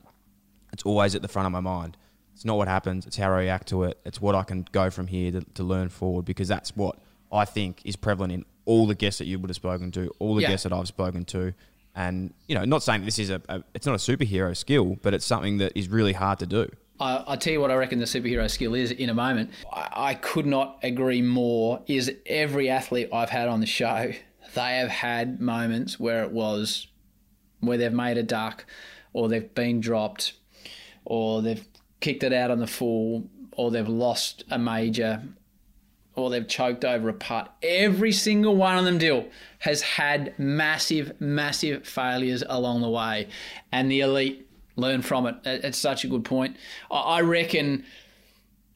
[0.73, 1.97] it's always at the front of my mind.
[2.33, 3.99] It's not what happens, it's how I react to it.
[4.05, 6.97] It's what I can go from here to, to learn forward because that's what
[7.31, 10.35] I think is prevalent in all the guests that you would have spoken to, all
[10.35, 10.49] the yeah.
[10.49, 11.53] guests that I've spoken to.
[11.95, 15.13] And, you know, not saying this is a, a, it's not a superhero skill, but
[15.13, 16.69] it's something that is really hard to do.
[17.01, 19.49] I, will tell you what I reckon the superhero skill is in a moment.
[19.73, 21.81] I, could not agree more.
[21.87, 24.11] Is every athlete I've had on the show,
[24.53, 26.87] they have had moments where it was
[27.59, 28.65] where they've made a duck,
[29.13, 30.33] or they've been dropped,
[31.05, 31.65] or they've
[31.99, 35.23] kicked it out on the full, or they've lost a major,
[36.15, 37.53] or they've choked over a putt.
[37.63, 39.25] Every single one of them, Dill,
[39.59, 43.27] has had massive, massive failures along the way.
[43.71, 45.35] And the elite learn from it.
[45.45, 46.57] It's such a good point.
[46.89, 47.85] I reckon,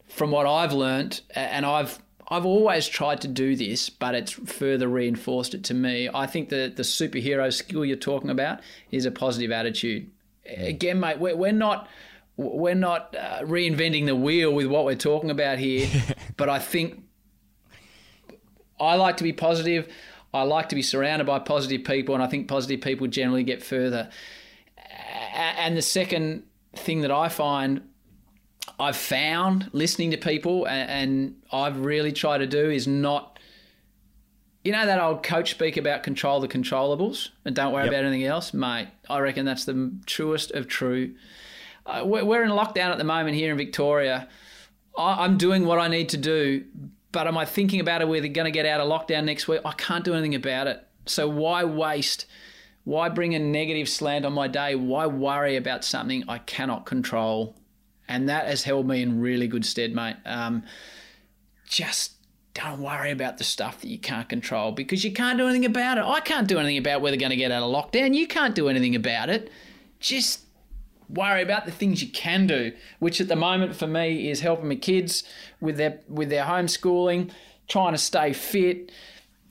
[0.08, 4.88] from what I've learned, and I've I've always tried to do this, but it's further
[4.88, 6.10] reinforced it to me.
[6.14, 10.10] I think the the superhero skill you're talking about is a positive attitude.
[10.46, 11.88] Again, mate, we're, we're not
[12.38, 15.88] we're not uh, reinventing the wheel with what we're talking about here,
[16.38, 17.04] but I think
[18.80, 19.88] I like to be positive.
[20.34, 23.64] I like to be surrounded by positive people, and I think positive people generally get
[23.64, 24.10] further
[25.57, 26.43] and the second
[26.76, 27.82] thing that I find
[28.80, 33.39] I've found listening to people and, and I've really tried to do is not
[34.63, 37.93] you know that old coach speak about control the controllables and don't worry yep.
[37.93, 38.88] about anything else, mate.
[39.07, 41.13] I reckon that's the truest of true.
[41.86, 44.28] Uh, we're, we're in lockdown at the moment here in Victoria.
[44.97, 46.66] I, I'm doing what I need to do,
[47.11, 48.07] but am I thinking about it?
[48.07, 49.61] We're going to get out of lockdown next week.
[49.63, 50.84] I can't do anything about it.
[51.05, 52.26] So why waste
[52.86, 54.75] why bring a negative slant on my day?
[54.75, 57.55] Why worry about something I cannot control?
[58.07, 60.17] And that has held me in really good stead, mate.
[60.23, 60.63] Um,
[61.67, 62.13] just
[62.53, 65.97] don't worry about the stuff that you can't control because you can't do anything about
[65.97, 66.05] it.
[66.05, 68.13] I can't do anything about whether they're going to get out of lockdown.
[68.13, 69.51] You can't do anything about it.
[69.99, 70.41] Just
[71.09, 74.69] worry about the things you can do, which at the moment for me is helping
[74.69, 75.23] my kids
[75.59, 77.31] with their with their homeschooling,
[77.67, 78.91] trying to stay fit,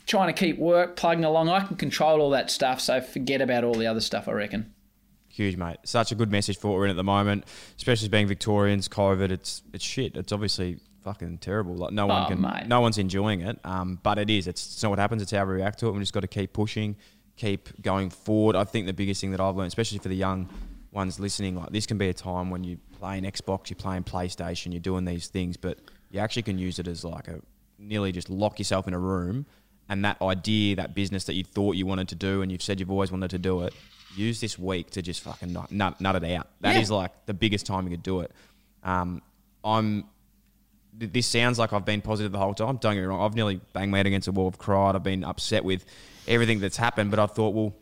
[0.06, 1.48] trying to keep work plugging along.
[1.48, 4.28] I can control all that stuff, so forget about all the other stuff.
[4.28, 4.72] I reckon.
[5.28, 5.78] Huge, mate.
[5.84, 7.44] Such a good message for what we're in at the moment,
[7.76, 8.88] especially as being Victorians.
[8.88, 10.16] COVID, it's it's shit.
[10.16, 11.74] It's obviously fucking terrible.
[11.74, 12.66] Like no one Oh, can, mate.
[12.66, 13.58] no one's enjoying it.
[13.64, 14.46] Um, but it is.
[14.46, 15.20] It's, it's not what happens.
[15.22, 15.92] It's how we react to it.
[15.92, 16.96] We just got to keep pushing,
[17.36, 18.54] keep going forward.
[18.56, 20.48] I think the biggest thing that I've learned, especially for the young
[20.92, 24.72] ones listening, like this can be a time when you playing Xbox, you're playing PlayStation,
[24.72, 25.78] you're doing these things, but
[26.10, 27.40] you actually can use it as like a
[27.78, 29.44] nearly just lock yourself in a room
[29.88, 32.80] and that idea, that business that you thought you wanted to do and you've said
[32.80, 33.74] you've always wanted to do it,
[34.16, 36.48] use this week to just fucking nut, nut, nut it out.
[36.60, 36.96] That is Yeah.
[36.96, 38.30] like the biggest time you could do it.
[38.82, 39.20] Um,
[39.64, 40.04] I'm.
[40.98, 42.76] th- This sounds like I've been positive the whole time.
[42.76, 43.20] Don't get me wrong.
[43.22, 44.46] I've nearly banged my head against the wall.
[44.48, 44.94] I've cried.
[44.94, 45.84] I've been upset with
[46.28, 47.10] everything that's happened.
[47.10, 47.74] But I thought, well,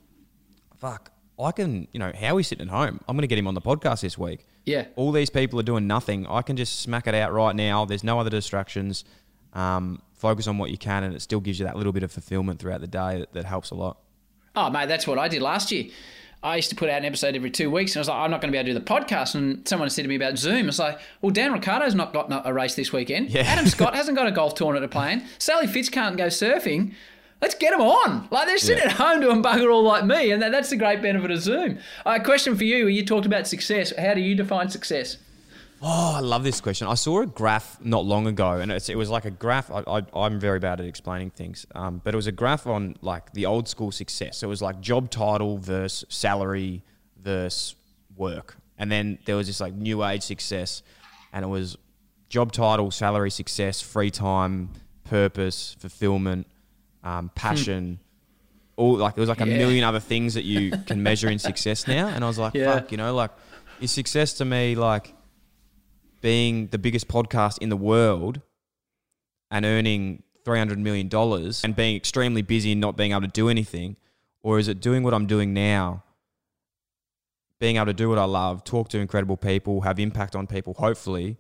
[0.79, 1.89] fuck, I can.
[1.93, 3.01] You know, Howie's sitting at home.
[3.09, 4.47] I'm going to get him on the podcast this week.
[4.65, 4.87] Yeah.
[4.97, 6.27] All these people are doing nothing.
[6.27, 7.85] I can just smack it out right now.
[7.85, 9.05] There's no other distractions.
[9.53, 12.11] Um, focus on what you can, and it still gives you that little bit of
[12.11, 13.99] fulfillment throughout the day that, that helps a lot.
[14.57, 15.91] Oh, mate, that's what I did last year.
[16.45, 18.31] I used to put out an episode every two weeks, and I was like, I'm
[18.31, 19.35] not going to be able to do the podcast.
[19.35, 20.69] And someone said to me about Zoom.
[20.69, 23.31] It's like, well, Dan Ricciardo's not got a race this weekend.
[23.31, 23.43] Yeah.
[23.43, 25.25] Adam Scott hasn't got a golf tournament to play in.
[25.39, 26.95] Sally Fitz can't go surfing.
[27.41, 28.29] Let's get them on.
[28.31, 28.91] Like they're sitting Yeah.
[28.91, 31.79] at home doing bugger all like me, and that, that's the great benefit of Zoom.
[32.07, 33.93] Uh, question for you: You talked about success.
[33.99, 35.17] How do you define success?
[35.85, 36.87] Oh, I love this question.
[36.87, 39.69] I saw a graph not long ago, and it's, it was like a graph.
[39.69, 42.95] I, I, I'm very bad at explaining things, um, but it was a graph on
[43.01, 44.39] like the old school success.
[44.39, 46.85] So it was like job title versus salary
[47.21, 47.75] versus
[48.17, 50.85] work, and then there was this like new age success,
[51.33, 51.77] and it was
[52.29, 54.71] job title, salary, success, free time,
[55.03, 56.47] purpose, fulfillment,
[57.03, 57.99] um, passion.
[58.77, 61.89] All like there was like a million other things that you can measure in success
[61.89, 62.73] now, and I was like, Yeah.
[62.75, 63.33] fuck, you know, like
[63.81, 65.13] is success to me like
[66.23, 68.41] being the biggest podcast in the world
[69.51, 71.11] and earning $300 million
[71.63, 73.97] and being extremely busy and not being able to do anything?
[74.43, 76.03] Or is it doing what I'm doing now,
[77.61, 80.75] being able to do what I love, talk to incredible people, have impact on people,
[80.75, 81.37] hopefully,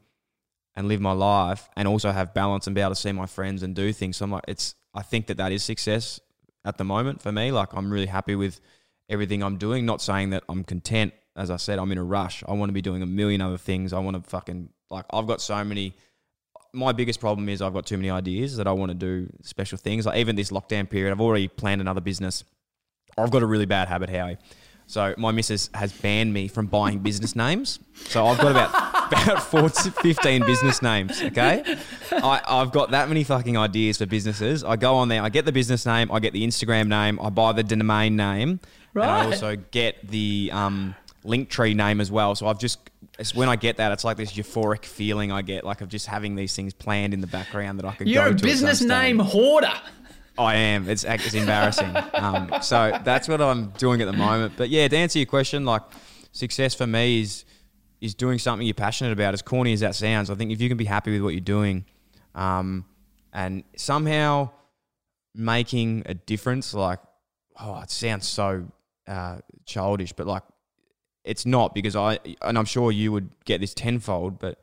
[0.76, 3.62] and live my life and also have balance and be able to see my friends
[3.62, 4.18] and do things?
[4.18, 6.20] So I'm like, it's, I think that that is success
[6.64, 7.50] at the moment for me.
[7.50, 8.60] Like, I'm really happy with
[9.08, 9.86] everything I'm doing.
[9.86, 11.12] Not saying that I'm content.
[11.36, 12.44] As I said, I'm in a rush.
[12.46, 13.92] I want to be doing a million other things.
[13.92, 15.94] I want to fucking like I've got so many.
[16.74, 19.78] My biggest problem is I've got too many ideas that I want to do special
[19.78, 20.06] things.
[20.06, 22.44] Like even this lockdown period, I've already planned another business.
[23.16, 24.38] I've got a really bad habit, Howie.
[24.86, 27.78] So my missus has banned me from buying business names.
[27.94, 31.22] So I've got about about 14, 15 business names.
[31.22, 31.76] Okay,
[32.10, 34.64] I, I've got that many fucking ideas for businesses.
[34.64, 37.30] I go on there, I get the business name, I get the Instagram name, I
[37.30, 38.60] buy the domain name,
[38.94, 40.94] and I also get the um,
[41.24, 42.34] Linktree name as well.
[42.34, 45.64] So I've just it's when I get that, it's like this euphoric feeling I get,
[45.64, 48.30] like of just having these things planned in the background that I can You're go
[48.30, 48.42] a to.
[48.42, 49.72] business name hoarder.
[50.38, 50.88] I am.
[50.88, 51.94] It's it's embarrassing.
[52.14, 54.54] um, so that's what I'm doing at the moment.
[54.56, 55.82] But yeah, to answer your question, like
[56.32, 57.44] success for me is
[58.00, 59.34] is doing something you're passionate about.
[59.34, 61.40] As corny as that sounds, I think if you can be happy with what you're
[61.40, 61.84] doing,
[62.34, 62.84] um,
[63.32, 64.50] and somehow
[65.34, 66.98] making a difference, like
[67.60, 68.66] oh, it sounds so
[69.06, 70.42] uh, childish, but like
[71.24, 74.58] it's not because I and I'm sure you would get this tenfold, but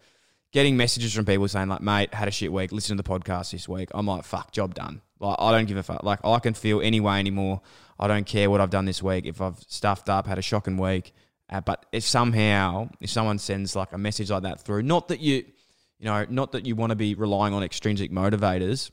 [0.52, 2.72] getting messages from people saying like, "Mate, had a shit week.
[2.72, 5.78] Listen to the podcast this week." I'm like, "Fuck, job done." Like I don't give
[5.78, 6.04] a fuck.
[6.04, 7.62] Like I can feel any way anymore.
[8.00, 9.26] I don't care what I've done this week.
[9.26, 11.14] If I've stuffed up, had a shocking week,
[11.50, 15.20] uh, but if somehow if someone sends like a message like that through, not that
[15.20, 15.46] you,
[15.98, 18.92] you know, not that you want to be relying on extrinsic motivators,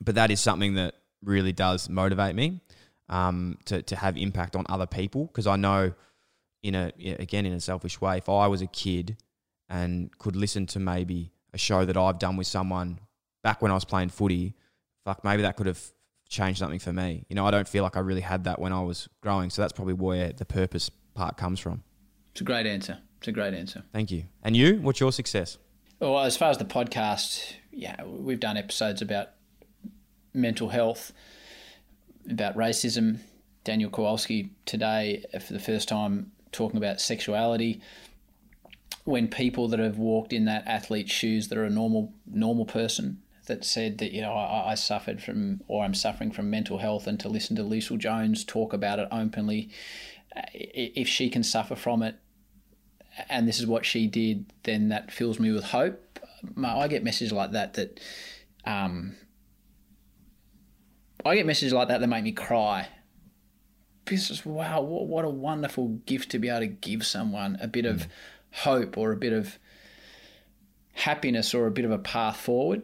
[0.00, 2.60] but that is something that really does motivate me
[3.08, 5.92] um, to to have impact on other people because I know
[6.68, 9.16] in a again in a selfish way if I was a kid
[9.68, 12.98] and could listen to maybe a show that I've done with someone
[13.42, 14.54] back when I was playing footy
[15.04, 15.82] fuck maybe that could have
[16.28, 18.72] changed something for me you know I don't feel like I really had that when
[18.72, 21.82] I was growing so that's probably where the purpose part comes from
[22.32, 22.98] It's a great answer.
[23.18, 23.84] It's a great answer.
[23.92, 25.58] thank you and you what's your success
[26.00, 29.28] Well, as far as the podcast, yeah, we've done episodes about
[30.34, 31.12] mental health,
[32.30, 33.20] about racism.
[33.64, 37.80] Daniel Kowalski today, for the first time, talking about sexuality.
[39.04, 43.22] When people that have walked in that athlete's shoes, that are a normal normal person,
[43.46, 47.06] that said that you know I, I suffered from or I'm suffering from mental health,
[47.06, 49.70] and to listen to Leisel Jones talk about it openly,
[50.52, 52.16] if she can suffer from it,
[53.28, 56.02] and this is what she did, then that fills me with hope.
[56.62, 58.00] I get messages like that that,
[58.64, 59.16] um,
[61.24, 62.88] I get messages like that that make me cry.
[64.44, 68.02] Wow, what, what a wonderful gift to be able to give someone a bit of
[68.02, 68.08] mm.
[68.52, 69.58] hope or a bit of
[70.92, 72.82] happiness or a bit of a path forward.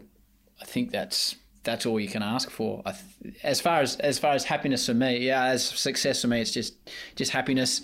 [0.61, 2.83] I think that's that's all you can ask for.
[2.85, 6.29] I th- as far as as far as happiness for me, yeah, as success for
[6.29, 6.75] me, it's just
[7.17, 7.83] just happiness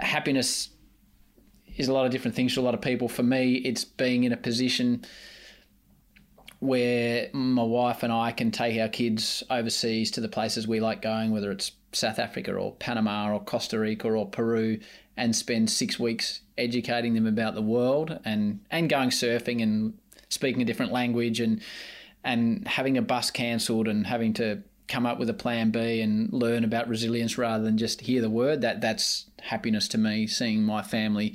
[0.00, 0.70] happiness
[1.76, 3.08] is a lot of different things to a lot of people.
[3.08, 5.04] For me, it's being in a position
[6.62, 11.02] where my wife and I can take our kids overseas to the places we like
[11.02, 14.78] going, whether it's South Africa or Panama or Costa Rica or Peru,
[15.16, 19.98] and spend six weeks educating them about the world and, and going surfing and
[20.28, 21.60] speaking a different language and
[22.22, 26.32] and having a bus cancelled and having to come up with a plan B and
[26.32, 28.60] learn about resilience rather than just hear the word.
[28.60, 30.28] That that's happiness to me.
[30.28, 31.34] Seeing my family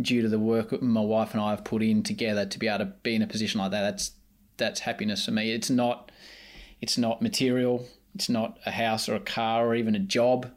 [0.00, 2.86] due to the work my wife and I have put in together to be able
[2.86, 3.82] to be in a position like that.
[3.82, 4.12] That's
[4.56, 5.52] that's happiness for me.
[5.52, 6.10] It's not
[6.80, 7.86] it's not material.
[8.14, 10.50] It's not a house or a car or even a job.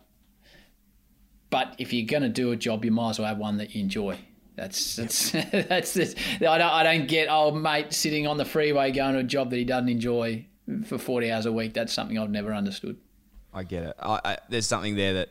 [1.50, 3.76] But if you're going to do a job, you might as well have one that
[3.76, 4.18] you enjoy.
[4.56, 6.16] That's that's that's this.
[6.40, 9.50] I don't I don't get old mate sitting on the freeway going to a job
[9.50, 10.46] that he doesn't enjoy
[10.86, 11.74] for 40 hours a week.
[11.74, 12.98] That's something I've never understood.
[13.54, 13.96] I get it.
[14.00, 15.30] I, I, there's something there that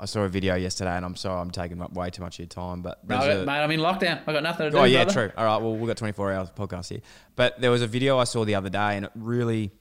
[0.00, 2.40] I saw a video yesterday, and I'm sorry I'm taking up way too much of
[2.40, 4.20] your time, but No, a- mate, I'm in lockdown.
[4.26, 4.78] I got nothing to do.
[4.78, 5.28] Oh yeah, brother.
[5.28, 5.32] true.
[5.36, 7.00] All right, well we've got 24 hours podcast here,
[7.34, 9.72] but there was a video I saw the other day, and it really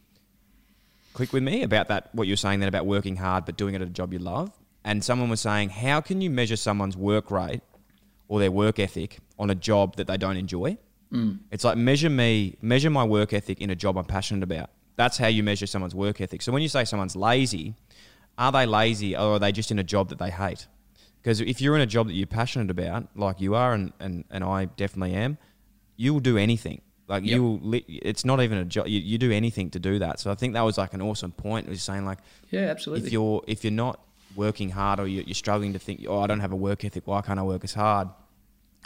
[1.14, 2.10] clicked with me about that.
[2.14, 4.52] What you're saying then about working hard but doing it at a job you love,
[4.84, 7.62] and someone was saying, how can you measure someone's work rate
[8.28, 10.78] or their work ethic on a job that they don't enjoy?
[11.14, 11.40] Mm.
[11.52, 14.70] It's like measure me, measure my work ethic in a job I'm passionate about.
[14.96, 16.42] That's how you measure someone's work ethic.
[16.42, 17.76] So when you say someone's lazy,
[18.38, 20.68] are they lazy or are they just in a job that they hate?
[21.22, 24.24] Because if you're in a job that you're passionate about, like you are, and, and,
[24.30, 25.38] and I definitely am,
[25.98, 26.82] you will do anything.
[27.08, 27.32] Like Yep.
[27.36, 28.88] you will, li- it's not even a job.
[28.88, 30.20] You, you do anything to do that.
[30.20, 31.68] So I think that was like an awesome point.
[31.68, 32.20] It was saying like,
[32.52, 33.08] Yeah, absolutely.
[33.08, 34.00] if you're if you're not
[34.36, 37.08] working hard or you're, you're struggling to think, oh, I don't have a work ethic.
[37.08, 38.10] Why can't I work as hard?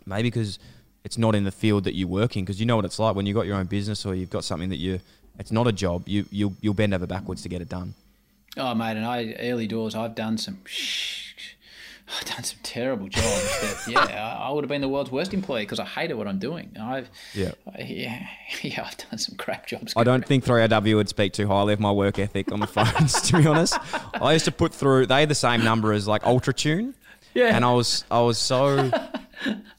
[0.06, 0.60] Maybe because
[1.04, 2.45] it's not in the field that you work in.
[2.45, 4.43] Because you know what it's like when you've got your own business or you've got
[4.43, 4.99] something that you,
[5.39, 6.08] it's not a job.
[6.08, 7.93] You you'll, you'll bend over backwards to get it done.
[8.58, 10.60] Oh, mate, and I early doors, I've done some,
[12.20, 13.26] I've done some terrible jobs.
[13.26, 16.39] that, yeah, I would have been the world's worst employee because I hated what I'm
[16.39, 16.76] doing.
[16.80, 17.52] I've, Yeah.
[17.74, 18.28] I- yeah,
[18.62, 19.93] yeah, I've done some crap jobs.
[19.95, 23.22] I don't think 3AW would speak too highly of my work ethic on the phones,
[23.22, 23.78] to be honest.
[24.16, 26.93] I used to put through they had the same number as like Ultra Tune.
[27.34, 27.56] Yeah.
[27.56, 28.91] And I was I was so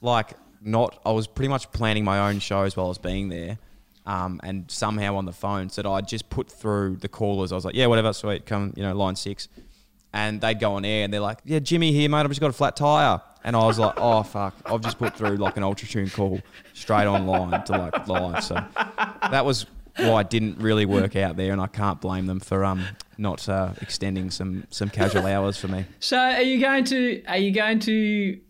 [0.00, 3.58] like not I was pretty much planning my own shows while I was being there.
[4.04, 7.52] Um, and somehow on the phone said I'd just put through the callers.
[7.52, 9.48] I was like, Yeah, whatever, sweet, come, you know, line six.
[10.12, 12.50] And they'd go on air and they're like, Yeah, Jimmy here, mate, I've just got
[12.50, 13.20] a flat tire.
[13.44, 16.40] And I was like, Oh fuck, I've just put through like an Ultra Tune call
[16.72, 18.42] straight online to like live.
[18.42, 18.54] So
[19.30, 22.64] that was why it didn't really work out there, and I can't blame them for
[22.64, 22.84] um
[23.18, 25.84] not uh, extending some some casual hours for me.
[26.00, 28.40] So, are you going to are you going to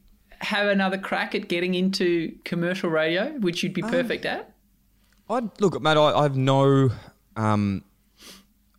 [0.40, 4.51] have another crack at getting into commercial radio, which you'd be perfect at?
[5.28, 5.96] I look, mate.
[5.96, 6.90] I, I have no,
[7.36, 7.84] um,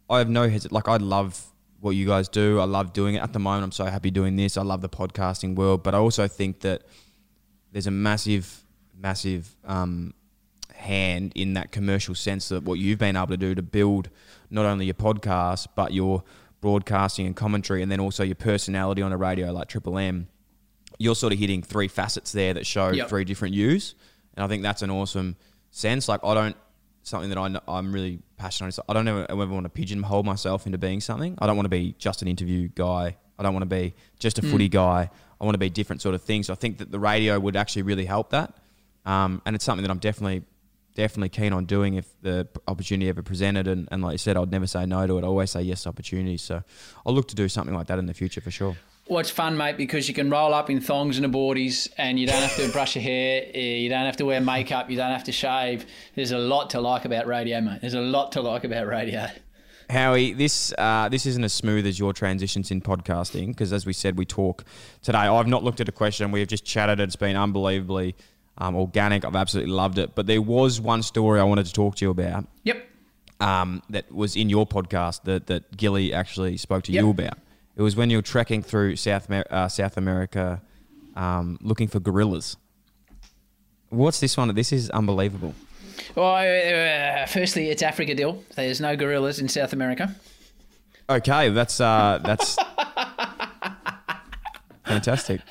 [0.09, 0.71] I have no hesit.
[0.71, 1.43] Like I love
[1.79, 2.59] what you guys do.
[2.59, 3.63] I love doing it at the moment.
[3.63, 4.57] I'm so happy doing this.
[4.57, 6.83] I love the podcasting world, but I also think that
[7.71, 8.63] there's a massive,
[8.95, 10.13] massive um,
[10.75, 14.09] hand in that commercial sense that what you've been able to do to build
[14.49, 16.23] not only your podcast but your
[16.61, 20.27] broadcasting and commentary, and then also your personality on a radio like Triple M.
[20.99, 23.09] You're sort of hitting three facets there that show Yep.
[23.09, 23.95] three different views,
[24.35, 25.35] and I think that's an awesome
[25.73, 26.07] sense.
[26.07, 26.55] Like I don't
[27.01, 28.79] something that I I'm really passionate.
[28.79, 28.85] on.
[28.87, 31.35] I don't ever, ever want to pigeonhole myself into being something.
[31.39, 33.17] I don't want to be just an interview guy.
[33.37, 34.51] I don't want to be just a Mm.
[34.51, 35.09] footy guy.
[35.41, 36.47] I want to be different sort of things.
[36.47, 38.53] So I think that the radio would actually really help that,
[39.05, 40.43] um, and it's something that I'm definitely
[40.95, 43.67] definitely keen on doing if the opportunity ever presented.
[43.67, 45.23] And, and like you said, I'd never say no to it.
[45.23, 46.43] I always say yes to opportunities.
[46.43, 46.61] So
[47.03, 48.77] I'll look to do something like that in the future for sure.
[49.19, 52.41] It's fun, mate, because you can roll up in thongs and aborties and you don't
[52.41, 55.23] have to brush your hair, eh, you don't have to wear makeup, you don't have
[55.25, 55.85] to shave.
[56.15, 57.81] There's a lot to like about radio, mate.
[57.81, 59.27] There's a lot to like about radio.
[59.89, 63.93] Howie, this uh, this isn't as smooth as your transitions in podcasting because, as we
[63.93, 64.63] said, we talk
[65.01, 65.17] today.
[65.19, 66.31] I've not looked at a question.
[66.31, 66.99] We have just chatted.
[66.99, 68.15] It's been unbelievably
[68.57, 69.25] um, organic.
[69.25, 70.15] I've absolutely loved it.
[70.15, 72.47] But there was one story I wanted to talk to you about.
[72.63, 72.87] Yep.
[73.39, 77.03] Um, that was in your podcast that that Gilly actually spoke to Yep.
[77.03, 77.37] you about.
[77.75, 80.61] It was when you were trekking through South uh, South America,
[81.15, 82.57] um, looking for gorillas.
[83.89, 84.53] What's this one?
[84.53, 85.55] This is unbelievable.
[86.15, 88.43] Well, uh, firstly, it's Africa Dill.
[88.55, 90.13] There's no gorillas in South America.
[91.09, 92.55] Okay, that's uh, that's
[94.85, 95.41] fantastic.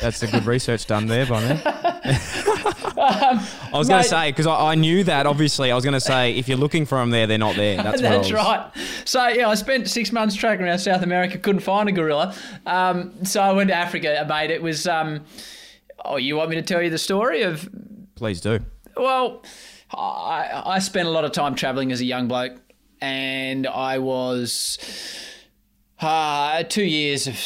[0.00, 1.42] That's a good research done there by
[2.64, 2.72] me.
[2.96, 5.26] I was going to say because I, I knew that.
[5.26, 7.76] Obviously, I was going to say if you're looking for them there, they're not there.
[7.82, 8.70] That's, That's right.
[9.04, 12.34] So yeah, I spent six months tracking around South America, couldn't find a gorilla.
[12.66, 14.50] Um, so I went to Africa, mate.
[14.50, 14.86] It was.
[14.86, 15.24] Um,
[16.04, 17.68] oh, you want me to tell you the story of?
[18.14, 18.60] Please do.
[18.96, 19.44] Well,
[19.92, 22.60] I, I spent a lot of time traveling as a young bloke,
[23.00, 24.78] and I was
[26.00, 27.36] uh, two years of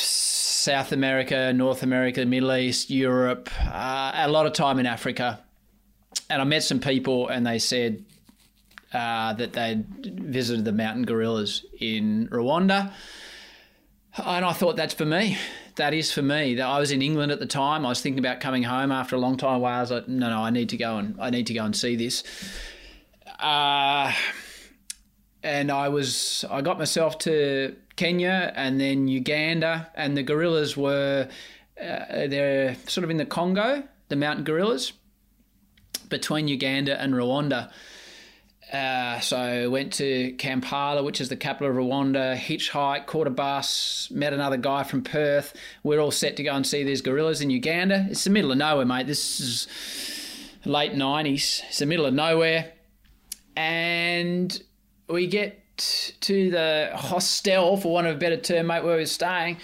[0.63, 5.43] South America, North America, Middle East, Europe, uh, a lot of time in Africa.
[6.31, 8.05] And I met some people, and they said
[8.93, 12.93] uh, that they'd visited the mountain gorillas in Rwanda.
[14.17, 15.37] And I thought, that's for me.
[15.75, 16.61] That is for me.
[16.61, 17.85] I was in England at the time.
[17.85, 19.73] I was thinking about coming home after a long time away.
[19.73, 21.75] I was like, no, no, I need to go and I need to go and
[21.75, 22.23] see this.
[23.41, 24.13] Uh,
[25.43, 31.29] and I was I got myself to Kenya and then Uganda, and the gorillas were
[31.81, 34.93] uh, they're sort of in the Congo, the mountain gorillas,
[36.09, 37.71] between Uganda and Rwanda.
[38.73, 44.09] Uh, so went to Kampala, which is the capital of Rwanda, hitchhiked, caught a bus,
[44.11, 45.55] met another guy from Perth.
[45.83, 48.07] We're all set to go and see these gorillas in Uganda.
[48.09, 49.07] It's the middle of nowhere, mate.
[49.07, 49.69] This is
[50.65, 51.63] late 90s.
[51.69, 52.73] It's the middle of nowhere.
[53.57, 54.63] And
[55.07, 59.07] we get to the hostel, for want of a better term, mate, where we were
[59.07, 59.59] staying.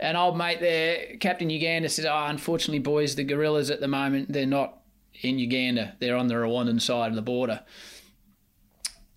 [0.00, 4.32] And old mate there, Captain Uganda, says, Oh, unfortunately, boys, the gorillas at the moment,
[4.32, 4.78] they're not
[5.22, 5.94] in Uganda.
[6.00, 7.62] They're on the Rwandan side of the border.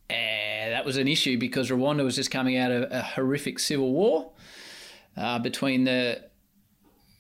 [0.09, 3.91] And that was an issue because Rwanda was just coming out of a horrific civil
[3.91, 4.31] war
[5.17, 6.23] uh, between the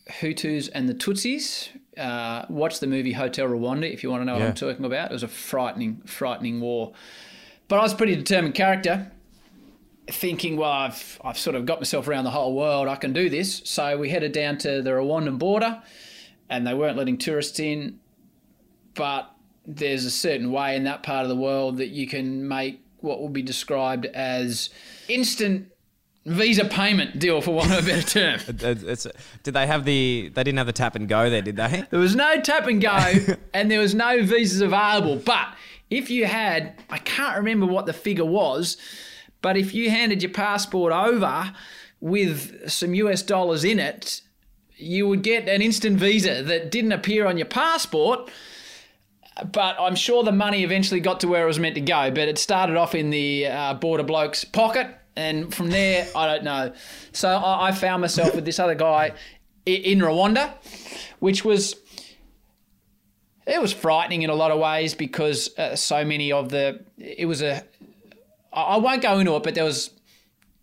[0.09, 1.69] Hutus and the Tutsis.
[1.97, 5.11] Uh, watch the movie Hotel Rwanda if you want to know what I'm talking about.
[5.11, 6.93] It was a frightening, frightening war.
[7.67, 9.11] But I was a pretty determined character,
[10.09, 12.87] thinking, well, I've, I've sort of got myself around the whole world.
[12.87, 13.61] I can do this.
[13.65, 15.81] So we headed down to the Rwandan border,
[16.49, 17.99] and they weren't letting tourists in.
[18.93, 19.31] But
[19.65, 23.19] there's a certain way in that part of the world that you can make what
[23.19, 24.69] will be described as
[25.07, 25.71] instant
[26.25, 28.39] visa payment deal, for want of a better term.
[28.89, 29.07] It's,
[29.43, 30.31] did they have the?
[30.33, 31.85] They didn't have the tap and go there, did they?
[31.89, 33.13] There was no tap and go,
[33.53, 35.17] and there was no visas available.
[35.17, 35.47] But
[35.89, 38.77] if you had, I can't remember what the figure was,
[39.41, 41.53] but if you handed your passport over
[41.99, 44.21] with some US dollars in it,
[44.75, 48.29] you would get an instant visa that didn't appear on your passport.
[49.51, 52.09] But I'm sure the money eventually got to where it was meant to go.
[52.09, 56.43] But it started off in the uh, border bloke's pocket, and from there, I don't
[56.43, 56.73] know.
[57.11, 59.13] So I, I found myself with this other guy
[59.65, 60.53] in Rwanda,
[61.19, 61.75] which was
[63.45, 67.27] it was frightening in a lot of ways because uh, so many of the it
[67.27, 67.63] was a
[68.61, 69.91] I won't go into it, but there was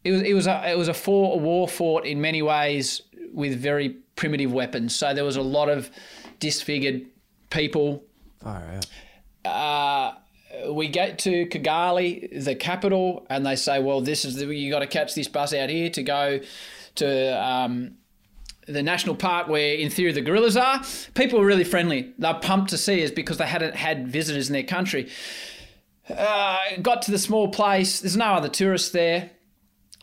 [0.04, 3.02] it was it was a it was a, for, a war fought in many ways
[3.32, 4.94] with very primitive weapons.
[4.94, 5.90] So there was a lot of
[6.38, 7.06] disfigured
[7.50, 8.04] people.
[8.40, 8.62] Far
[9.44, 9.50] out.
[9.50, 10.14] Uh,
[10.72, 14.80] we get to Kigali, the capital, and they say, "Well, this is the, you got
[14.80, 16.40] to catch this bus out here to go
[16.96, 17.96] to." Um,
[18.66, 22.70] the national park where in theory the gorillas are people were really friendly they're pumped
[22.70, 25.10] to see us because they hadn't had visitors in their country
[26.10, 28.00] uh, got to the small place.
[28.00, 29.30] There's no other tourists there.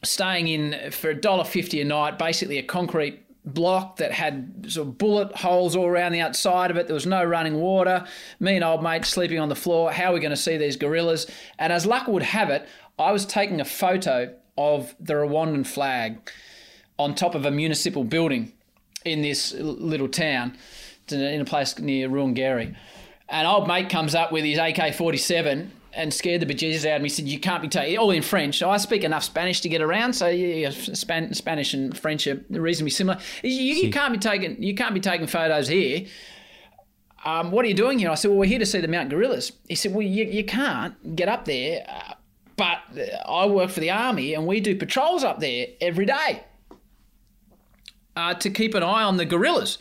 [0.03, 5.35] Staying in for $1.50 a night basically a concrete block that had sort of bullet
[5.35, 6.87] holes all around the outside of it.
[6.87, 8.05] There was no running water.
[8.39, 9.91] Me and old mate sleeping on the floor.
[9.91, 11.27] How are we going to see these gorillas?
[11.59, 12.67] And as luck would have it
[13.01, 16.29] i was taking a photo of the rwandan flag
[16.99, 18.51] on top of a municipal building
[19.03, 20.55] in this little town
[21.09, 22.75] in a place near Ruhengeri.
[23.27, 27.01] And old mate comes up with his AK 47 and scared the bejesus out of
[27.01, 27.09] me.
[27.09, 28.61] He said, You can't be taking all in French.
[28.61, 30.13] I speak enough Spanish to get around.
[30.13, 33.19] So yeah, Span- Spanish and French are reasonably similar.
[33.43, 36.05] You, you can't be taking you can't be taking photos here.
[37.23, 38.09] Um, what are you doing here?
[38.09, 39.51] I said, Well, we're here to see the Mount Gorillas.
[39.67, 41.85] He said, Well, you, you can't get up there.
[41.87, 42.13] Uh,
[42.57, 42.79] but
[43.25, 46.43] I work for the army and we do patrols up there every day
[48.15, 49.77] uh, to keep an eye on the gorillas.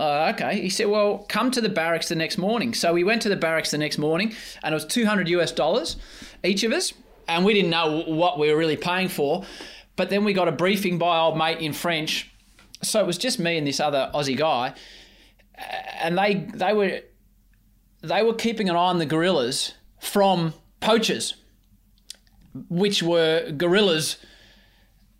[0.00, 0.58] Uh, okay.
[0.58, 2.72] He said, well, come to the barracks the next morning.
[2.72, 5.96] So we went to the barracks the next morning and it was 200 US dollars
[6.42, 6.94] each of us.
[7.28, 9.44] And we didn't know what we were really paying for.
[9.96, 12.32] But then we got a briefing by old mate in French.
[12.82, 14.72] So it was just me and this other Aussie guy.
[16.00, 17.02] And they, they were
[18.02, 21.34] they were keeping an eye on the gorillas from poachers,
[22.70, 24.16] which were gorillas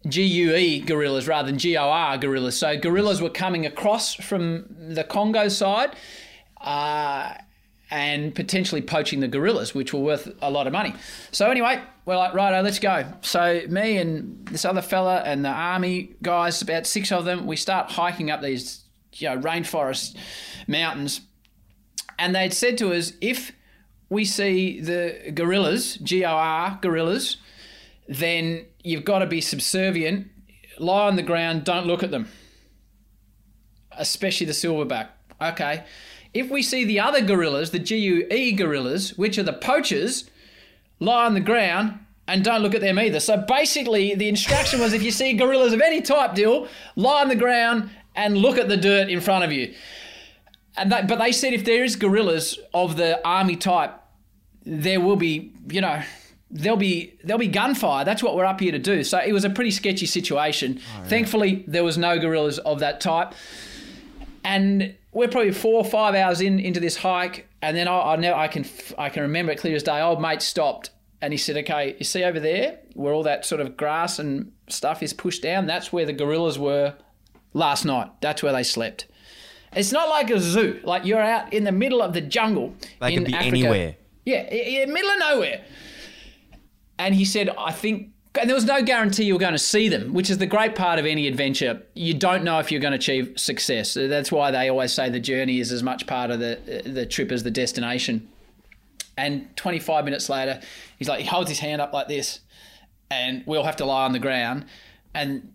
[0.09, 2.59] GUE gorillas rather than GOR gorillas.
[2.59, 4.64] So gorillas were coming across from
[4.94, 5.94] the Congo side
[6.60, 7.35] uh,
[7.90, 10.94] and potentially poaching the gorillas, which were worth a lot of money.
[11.32, 13.05] So anyway, we're like, righto, let's go.
[13.20, 17.56] So me and this other fella and the army guys, about six of them, we
[17.56, 20.16] start hiking up these you know rainforest
[20.66, 21.20] mountains,
[22.18, 23.52] and they'd said to us, if
[24.09, 27.36] we see the gorillas, GOR gorillas,
[28.09, 30.28] then you've got to be subservient,
[30.78, 32.28] lie on the ground, don't look at them,
[33.93, 35.09] especially the silverback.
[35.40, 35.85] Okay.
[36.32, 40.31] If we see the other gorillas, the GUE gorillas, which are the poachers,
[41.01, 41.98] lie on the ground
[42.28, 43.19] and don't look at them either.
[43.19, 47.28] So basically, the instruction was if you see gorillas of any type, deal, lie on
[47.28, 49.74] the ground and look at the dirt in front of you.
[50.77, 53.94] And but they said if there is gorillas of the army type,
[54.65, 56.02] there will be, you know,
[56.51, 58.05] there'll be there'll be gunfire.
[58.05, 59.05] That's what we're up here to do.
[59.05, 60.81] So it was a pretty sketchy situation.
[60.98, 63.35] Oh, Thankfully, there was no gorillas of that type.
[64.43, 68.16] And we're probably four or five hours in into this hike, and then I, I
[68.16, 68.64] know I can
[68.98, 70.01] I can remember it clear as day.
[70.01, 70.90] Old mate stopped
[71.20, 74.52] and he said, "Okay, you see over there where all that sort of grass and
[74.68, 75.66] stuff is pushed down?
[75.66, 76.94] That's where the gorillas were
[77.52, 78.10] last night.
[78.20, 79.06] That's where they slept."
[79.72, 80.81] It's not like a zoo.
[80.82, 82.74] Like you're out in the middle of the jungle.
[83.01, 83.56] They in could be Africa.
[83.56, 83.97] anywhere.
[84.24, 85.64] Yeah, in middle of nowhere.
[87.01, 89.89] And he said, I think, and there was no guarantee you were going to see
[89.89, 91.82] them, which is the great part of any adventure.
[91.94, 93.94] You don't know if you're going to achieve success.
[93.94, 97.32] That's why they always say the journey is as much part of the the trip
[97.32, 98.28] as the destination.
[99.16, 100.60] And 25 minutes later,
[100.98, 102.40] he's like, he holds his hand up like this,
[103.10, 104.66] and we all have to lie on the ground.
[105.14, 105.55] And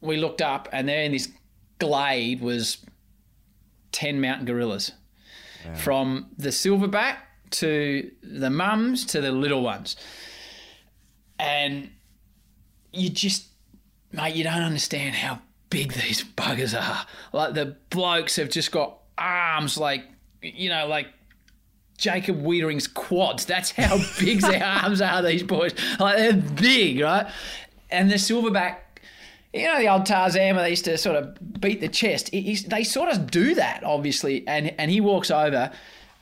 [0.00, 1.28] we looked up, and there in this
[1.80, 2.78] glade was
[3.90, 4.92] 10 mountain gorillas
[5.74, 7.16] from the silverback
[7.50, 9.96] to the mums to the little ones.
[11.38, 11.90] And
[12.92, 13.46] you just,
[14.12, 15.40] mate, you don't understand how
[15.70, 17.06] big these buggers are.
[17.32, 20.04] Like the blokes have just got arms like,
[20.42, 21.08] you know, like
[21.98, 23.44] Jacob Weitering's quads.
[23.44, 25.74] That's how big their arms are, these boys.
[25.98, 27.26] Like they're big, right?
[27.90, 28.76] And the silverback,
[29.52, 32.30] you know, the old Tarzan they used to sort of beat the chest.
[32.32, 34.46] They sort of do that, obviously.
[34.46, 35.70] And and he walks over,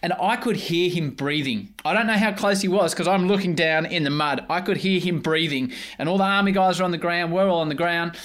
[0.03, 1.75] and I could hear him breathing.
[1.85, 4.45] I don't know how close he was because I'm looking down in the mud.
[4.51, 7.33] I could hear him breathing, and all the army guys are on the ground.
[7.33, 8.17] We're all on the ground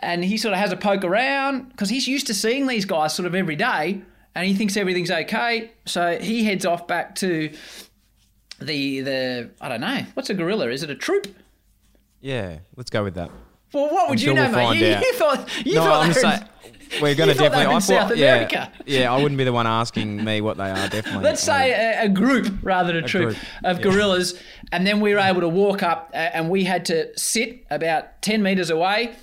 [0.00, 3.14] and he sort of has a poke around because he's used to seeing these guys
[3.14, 4.02] sort of every day
[4.34, 7.50] and he thinks everything's okay so he heads off back to
[8.60, 11.26] the the i don't know what's a gorilla is it a troop
[12.20, 13.30] Yeah, let's go with that.
[13.74, 16.20] Well what would you know we'll mate you, you thought you no, thought I'm they
[16.20, 16.48] were saying
[17.00, 17.66] we're going to definitely.
[17.66, 18.72] I South thought, yeah, America.
[18.86, 20.88] yeah, I wouldn't be the one asking me what they are.
[20.88, 21.24] Definitely.
[21.24, 24.40] Let's say a, a group rather than a, troop group, of gorillas,
[24.72, 28.22] and then we were able to walk up, uh, and we had to sit about
[28.22, 29.14] ten meters away,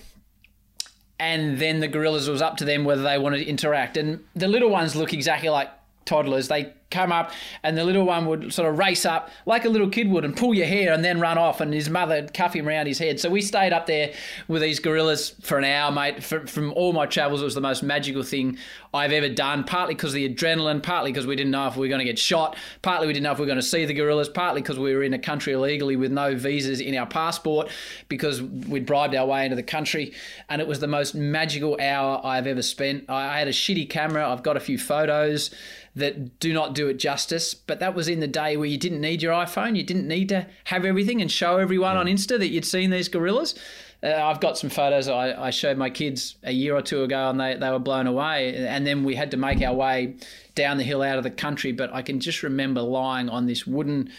[1.20, 3.98] and then the gorillas was up to them whether they wanted to interact.
[3.98, 5.70] And the little ones look exactly like
[6.06, 6.48] toddlers.
[6.48, 7.32] They come up,
[7.64, 10.38] and the little one would sort of race up like a little kid would and
[10.38, 13.00] pull your hair and then run off, and his mother would cuff him around his
[13.00, 13.20] head.
[13.20, 14.14] So we stayed up there
[14.48, 16.24] with these gorillas for an hour, mate.
[16.24, 18.58] From all my travels, it was the most magical thing
[18.94, 19.64] I've ever done.
[19.64, 22.06] Partly because of the adrenaline, partly because we didn't know if we were going to
[22.06, 24.62] get shot, partly we didn't know if we were going to see the gorillas, partly
[24.62, 27.70] because we were in a country illegally with no visas in our passport
[28.10, 30.14] because we'd bribed our way into the country,
[30.50, 33.10] and it was the most magical hour I've ever spent.
[33.10, 34.28] I had a shitty camera.
[34.28, 35.52] I've got a few photos
[35.96, 37.54] that do not do it justice.
[37.54, 39.76] But that was in the day where you didn't need your iPhone.
[39.76, 43.08] You didn't need to have everything and show everyone on Insta that you'd seen these
[43.08, 43.56] gorillas.
[44.04, 47.30] Uh, I've got some photos I, I showed my kids a year or two ago
[47.30, 48.56] and they, they were blown away.
[48.56, 50.16] And then we had to make our way
[50.56, 51.72] down the hill out of the country.
[51.72, 54.12] But I can just remember lying on this wooden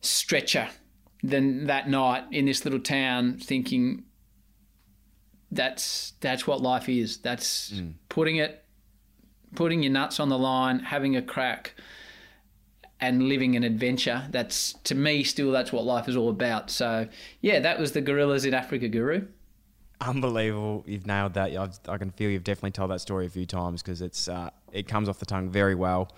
[0.00, 0.68] stretcher
[1.22, 4.02] then that night in this little town thinking
[5.52, 7.18] that's that's what life is.
[7.18, 7.72] That's
[8.08, 8.61] putting it
[9.54, 11.74] putting your nuts on the line, having a crack,
[13.00, 14.22] and living an adventure.
[14.30, 16.70] That's to me still that's what life is all about.
[16.70, 17.08] So
[17.40, 19.26] yeah, that was the gorillas in Africa, Guru.
[20.00, 20.84] Unbelievable!
[20.86, 21.56] You've nailed that.
[21.56, 24.50] I've, I can feel you've definitely told that story a few times because it's uh,
[24.72, 26.10] it comes off the tongue very well,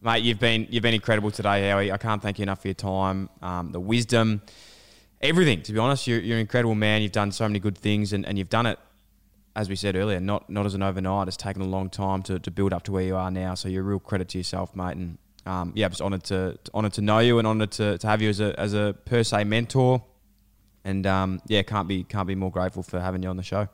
[0.00, 0.24] mate.
[0.24, 1.92] You've been you've been incredible today, Howie.
[1.92, 4.42] I can't thank you enough for your time, um, the wisdom,
[5.20, 5.62] everything.
[5.62, 7.02] To be honest, you're, you're an incredible man.
[7.02, 8.78] You've done so many good things, and, and you've done it,
[9.54, 11.28] as we said earlier, not not as an overnight.
[11.28, 13.54] It's taken a long time to, to build up to where you are now.
[13.54, 14.96] So you're a real credit to yourself, mate.
[14.96, 18.06] And um, yeah, I'm just honoured to honoured to know you and honoured to, to
[18.06, 20.02] have you as a as a per se mentor.
[20.84, 23.68] And um, yeah, can't be can't be more grateful for having you on the show.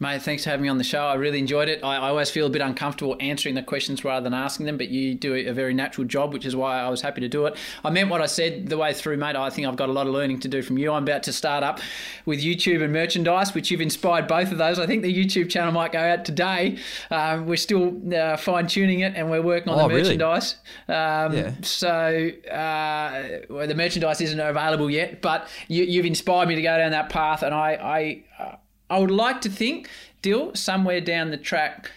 [0.00, 1.06] Mate, thanks for having me on the show.
[1.06, 1.84] I really enjoyed it.
[1.84, 4.88] I, I always feel a bit uncomfortable answering the questions rather than asking them, but
[4.88, 7.56] you do a very natural job, which is why I was happy to do it.
[7.84, 9.36] I meant what I said the way through, mate.
[9.36, 10.92] I think I've got a lot of learning to do from you.
[10.92, 11.78] I'm about to start up
[12.26, 14.80] with YouTube and merchandise, which you've inspired both of those.
[14.80, 16.76] I think the YouTube channel might go out today.
[17.12, 20.02] Um, we're still uh, fine tuning it and we're working on Oh, the really?
[20.02, 20.56] merchandise.
[20.88, 21.52] Um, Yeah.
[21.62, 26.76] So uh, well, the merchandise isn't available yet, but you, you've inspired me to go
[26.78, 28.56] down that path, and I, I, uh,
[28.90, 29.88] I would like to think,
[30.22, 31.90] Dill, somewhere down the track,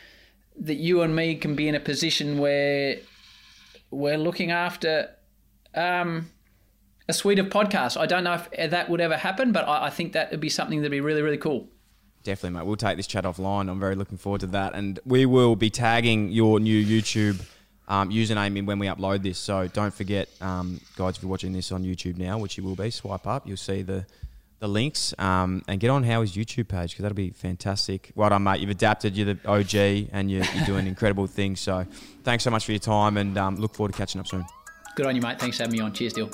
[0.60, 2.98] that you and me can be in a position where
[3.92, 5.10] we're looking after
[5.76, 6.32] um,
[7.08, 8.00] a suite of podcasts.
[8.00, 10.50] I don't know if that would ever happen, but I, I think that would be
[10.50, 11.68] something that'd be really, really cool.
[12.24, 12.66] Definitely, mate.
[12.66, 13.70] We'll take this chat offline.
[13.70, 17.46] I'm very looking forward to that, and we will be tagging your new YouTube
[17.88, 19.38] um, username in when we upload this.
[19.38, 22.76] So don't forget, um, guys, if you're watching this on YouTube now, which you will
[22.76, 23.48] be, swipe up.
[23.48, 24.06] You'll see the
[24.60, 28.12] the links um, and get on Howie's YouTube page because that'll be fantastic.
[28.16, 28.60] Well done, mate.
[28.60, 29.16] You've adapted.
[29.16, 31.60] You're the OG and you're, you're doing incredible things.
[31.60, 31.86] So
[32.24, 34.46] thanks so much for your time and um, look forward to catching up soon.
[34.96, 35.40] Good on you, mate.
[35.40, 35.94] Thanks for having me on.
[35.94, 36.32] Cheers, Dill.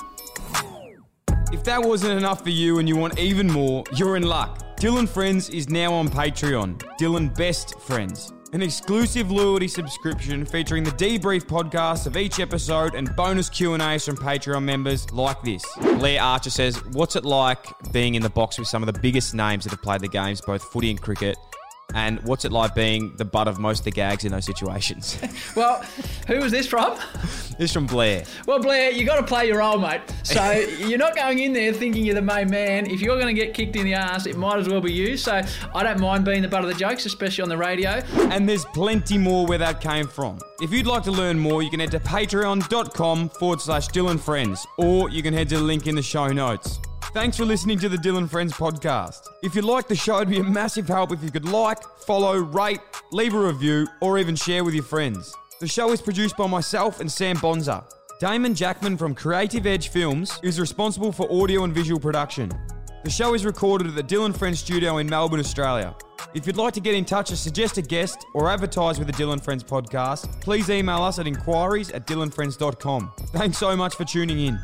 [1.52, 4.76] If that wasn't enough for you and you want even more, you're in luck.
[4.76, 6.78] Dylan Friends is now on Patreon.
[6.98, 8.32] Dylan Best Friends.
[8.54, 14.16] An exclusive loyalty subscription featuring the debrief podcast of each episode and bonus Q&As from
[14.16, 15.64] Patreon members like this.
[15.98, 19.34] Blair Archer says, "What's it like being in the box with some of the biggest
[19.34, 21.36] names that have played the games, both footy and cricket?"
[21.94, 25.18] And what's it like being the butt of most of the gags in those situations?
[25.54, 25.84] Well,
[26.26, 26.98] who was this from?
[27.58, 28.24] this from Blair.
[28.46, 30.00] Well, Blair, you got to play your role, mate.
[30.24, 32.90] So you're not going in there thinking you're the main man.
[32.90, 35.16] If you're going to get kicked in the ass, it might as well be you.
[35.16, 35.40] So
[35.74, 38.02] I don't mind being the butt of the jokes, especially on the radio.
[38.30, 40.38] And there's plenty more where that came from.
[40.60, 44.66] If you'd like to learn more, you can head to patreon.com forward slash Dylan Friends,
[44.78, 46.80] or you can head to the link in the show notes.
[47.14, 49.28] Thanks for listening to the Dylan Friends podcast.
[49.44, 52.38] If you like the show, it'd be a massive help if you could like, follow,
[52.38, 52.80] rate,
[53.12, 55.32] leave a review, or even share with your friends.
[55.60, 57.84] The show is produced by myself and Sam Bonza.
[58.18, 62.50] Damon Jackman from Creative Edge Films is responsible for audio and visual production.
[63.04, 65.94] The show is recorded at the Dylan Friends studio in Melbourne, Australia.
[66.34, 69.14] If you'd like to get in touch or suggest a guest or advertise with the
[69.14, 73.12] Dylan Friends podcast, please email us at inquiries at dylanfriends.com.
[73.28, 74.58] Thanks so much for tuning in.